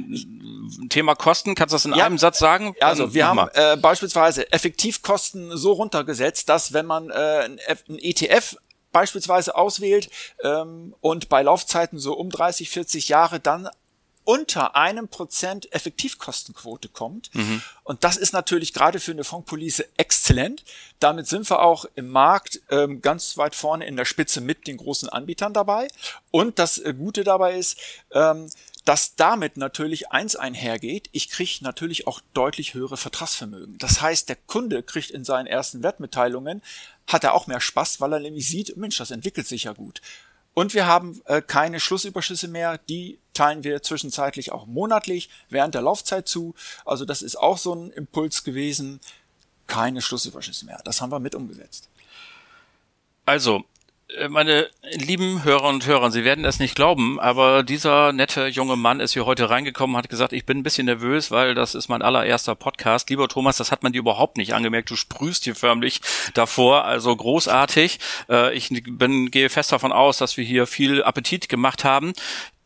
[0.88, 2.04] Thema Kosten, kannst du das in ja.
[2.04, 2.74] einem Satz sagen?
[2.80, 8.56] Also wir haben äh, beispielsweise Effektivkosten so runtergesetzt, dass wenn man äh, ein ETF
[8.92, 10.08] beispielsweise auswählt
[10.42, 13.68] ähm, und bei Laufzeiten so um 30, 40 Jahre dann
[14.26, 17.32] unter einem Prozent Effektivkostenquote kommt.
[17.32, 17.62] Mhm.
[17.84, 20.64] Und das ist natürlich gerade für eine Fondspolice exzellent.
[20.98, 24.78] Damit sind wir auch im Markt ähm, ganz weit vorne in der Spitze mit den
[24.78, 25.86] großen Anbietern dabei.
[26.32, 27.78] Und das äh, Gute dabei ist,
[28.10, 28.48] ähm,
[28.86, 33.76] dass damit natürlich eins einhergeht, ich kriege natürlich auch deutlich höhere Vertragsvermögen.
[33.78, 36.62] Das heißt, der Kunde kriegt in seinen ersten Wertmitteilungen,
[37.08, 40.00] hat er auch mehr Spaß, weil er nämlich sieht, Mensch, das entwickelt sich ja gut.
[40.54, 42.78] Und wir haben äh, keine Schlussüberschüsse mehr.
[42.78, 46.54] Die teilen wir zwischenzeitlich auch monatlich während der Laufzeit zu.
[46.84, 49.00] Also das ist auch so ein Impuls gewesen.
[49.66, 50.80] Keine Schlussüberschüsse mehr.
[50.84, 51.88] Das haben wir mit umgesetzt.
[53.26, 53.64] Also,
[54.28, 59.00] meine lieben Hörer und Hörer, Sie werden es nicht glauben, aber dieser nette junge Mann
[59.00, 62.02] ist hier heute reingekommen, hat gesagt, ich bin ein bisschen nervös, weil das ist mein
[62.02, 63.10] allererster Podcast.
[63.10, 64.90] Lieber Thomas, das hat man dir überhaupt nicht angemerkt.
[64.90, 66.00] Du sprühst hier förmlich
[66.34, 67.98] davor, also großartig.
[68.28, 72.12] Äh, ich bin, gehe fest davon aus, dass wir hier viel Appetit gemacht haben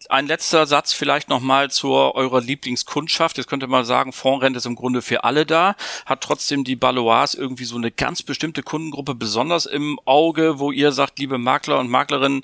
[0.09, 3.37] ein letzter Satz vielleicht nochmal zu eurer Lieblingskundschaft.
[3.37, 5.77] Jetzt könnte man sagen, Fondsrente ist im Grunde für alle da.
[6.07, 10.93] Hat trotzdem die Balois irgendwie so eine ganz bestimmte Kundengruppe besonders im Auge, wo ihr
[10.93, 12.43] sagt, liebe Makler und Maklerinnen,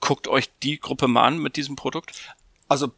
[0.00, 2.12] guckt euch die Gruppe mal an mit diesem Produkt?
[2.68, 2.92] Also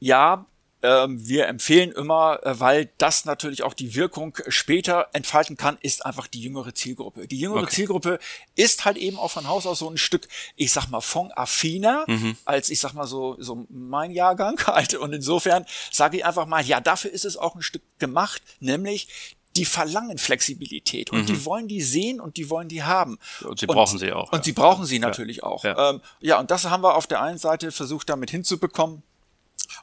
[0.00, 0.46] ja,
[0.86, 6.26] wir empfehlen immer, äh, weil das natürlich auch die Wirkung später entfalten kann, ist einfach
[6.26, 7.26] die jüngere Zielgruppe.
[7.26, 7.74] Die jüngere okay.
[7.74, 8.18] Zielgruppe
[8.54, 12.36] ist halt eben auch von Haus aus so ein Stück, ich sag mal, fondaffiner, mhm.
[12.44, 14.94] als ich sag mal so, so mein Jahrgang halt.
[14.94, 19.08] Und insofern sage ich einfach mal, ja, dafür ist es auch ein Stück gemacht, nämlich
[19.56, 21.26] die verlangen Flexibilität und mhm.
[21.26, 23.18] die wollen die sehen und die wollen die haben.
[23.42, 24.32] Und sie brauchen sie auch.
[24.32, 24.44] Und ja.
[24.44, 25.42] sie brauchen sie natürlich ja.
[25.44, 25.64] auch.
[25.64, 25.90] Ja.
[25.90, 29.02] Ähm, ja, und das haben wir auf der einen Seite versucht damit hinzubekommen.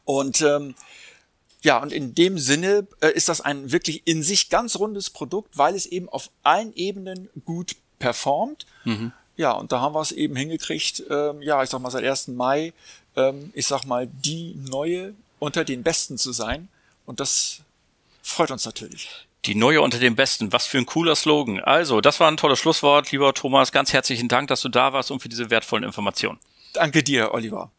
[0.06, 0.76] Und ähm,
[1.62, 5.58] ja, und in dem Sinne äh, ist das ein wirklich in sich ganz rundes Produkt,
[5.58, 8.66] weil es eben auf allen Ebenen gut performt.
[8.84, 9.12] Mhm.
[9.38, 12.30] Ja, und da haben wir es eben hingekriegt, ähm, ja, ich sag mal seit 1.
[12.30, 12.74] Mai,
[13.16, 16.68] ähm, ich sag mal, die neue unter den Besten zu sein.
[17.06, 17.62] Und das
[18.22, 19.10] freut uns natürlich.
[19.46, 20.54] Die neue unter den Besten.
[20.54, 21.60] Was für ein cooler Slogan.
[21.60, 23.72] Also, das war ein tolles Schlusswort, lieber Thomas.
[23.72, 26.40] Ganz herzlichen Dank, dass du da warst und für diese wertvollen Informationen.
[26.74, 27.72] Danke dir, Oliver.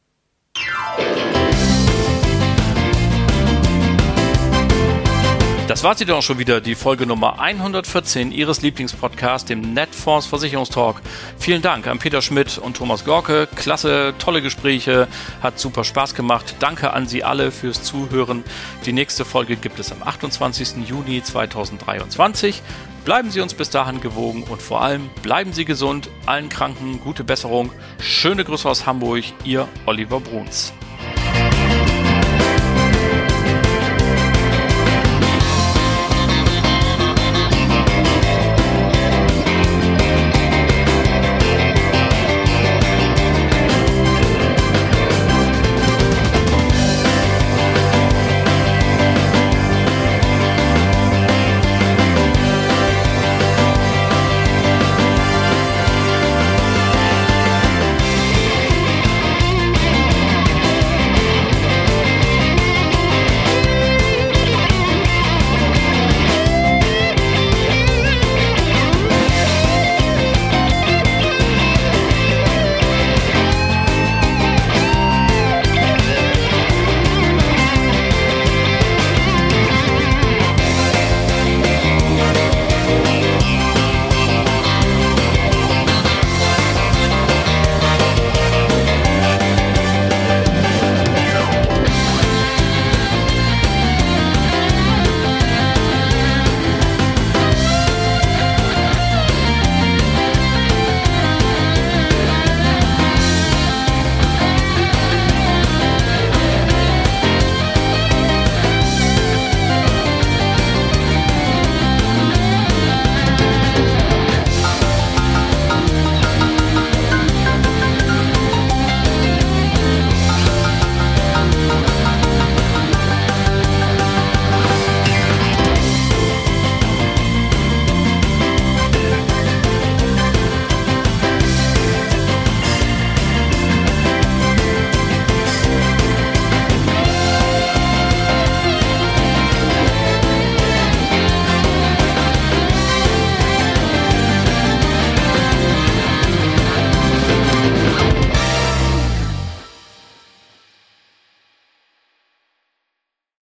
[5.72, 11.00] Das war sie doch schon wieder, die Folge Nummer 114 Ihres Lieblingspodcasts, dem Netfonds Versicherungstalk.
[11.38, 13.48] Vielen Dank an Peter Schmidt und Thomas Gorke.
[13.56, 15.08] Klasse, tolle Gespräche,
[15.42, 16.56] hat super Spaß gemacht.
[16.58, 18.44] Danke an Sie alle fürs Zuhören.
[18.84, 20.86] Die nächste Folge gibt es am 28.
[20.86, 22.60] Juni 2023.
[23.04, 27.24] Bleiben Sie uns bis dahin gewogen und vor allem bleiben Sie gesund, allen Kranken gute
[27.24, 27.72] Besserung.
[27.98, 30.72] Schöne Grüße aus Hamburg, Ihr Oliver Bruns.